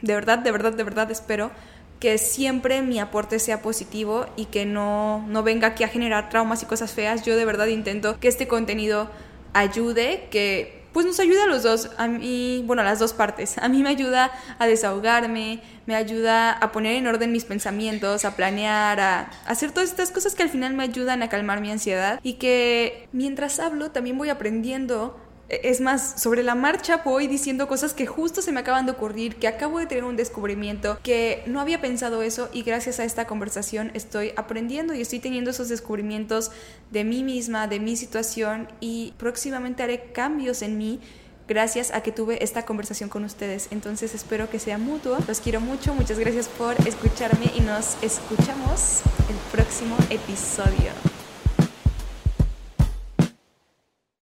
[0.06, 1.52] de verdad, de verdad, de verdad espero
[2.00, 6.62] que siempre mi aporte sea positivo y que no, no venga aquí a generar traumas
[6.62, 7.24] y cosas feas.
[7.24, 9.10] Yo de verdad intento que este contenido
[9.54, 13.58] ayude, que pues nos ayude a los dos, a mí, bueno, a las dos partes.
[13.58, 18.36] A mí me ayuda a desahogarme, me ayuda a poner en orden mis pensamientos, a
[18.36, 22.20] planear, a hacer todas estas cosas que al final me ayudan a calmar mi ansiedad
[22.24, 25.20] y que mientras hablo también voy aprendiendo
[25.50, 29.36] es más, sobre la marcha voy diciendo cosas que justo se me acaban de ocurrir,
[29.36, 33.28] que acabo de tener un descubrimiento, que no había pensado eso y gracias a esta
[33.28, 36.52] conversación estoy aprendiendo y estoy teniendo esos descubrimientos
[36.92, 41.00] de mí misma, de mi situación y próximamente haré cambios en mí
[41.48, 43.68] gracias a que tuve esta conversación con ustedes.
[43.72, 45.18] Entonces espero que sea mutuo.
[45.28, 45.94] Los quiero mucho.
[45.94, 50.92] Muchas gracias por escucharme y nos escuchamos el próximo episodio.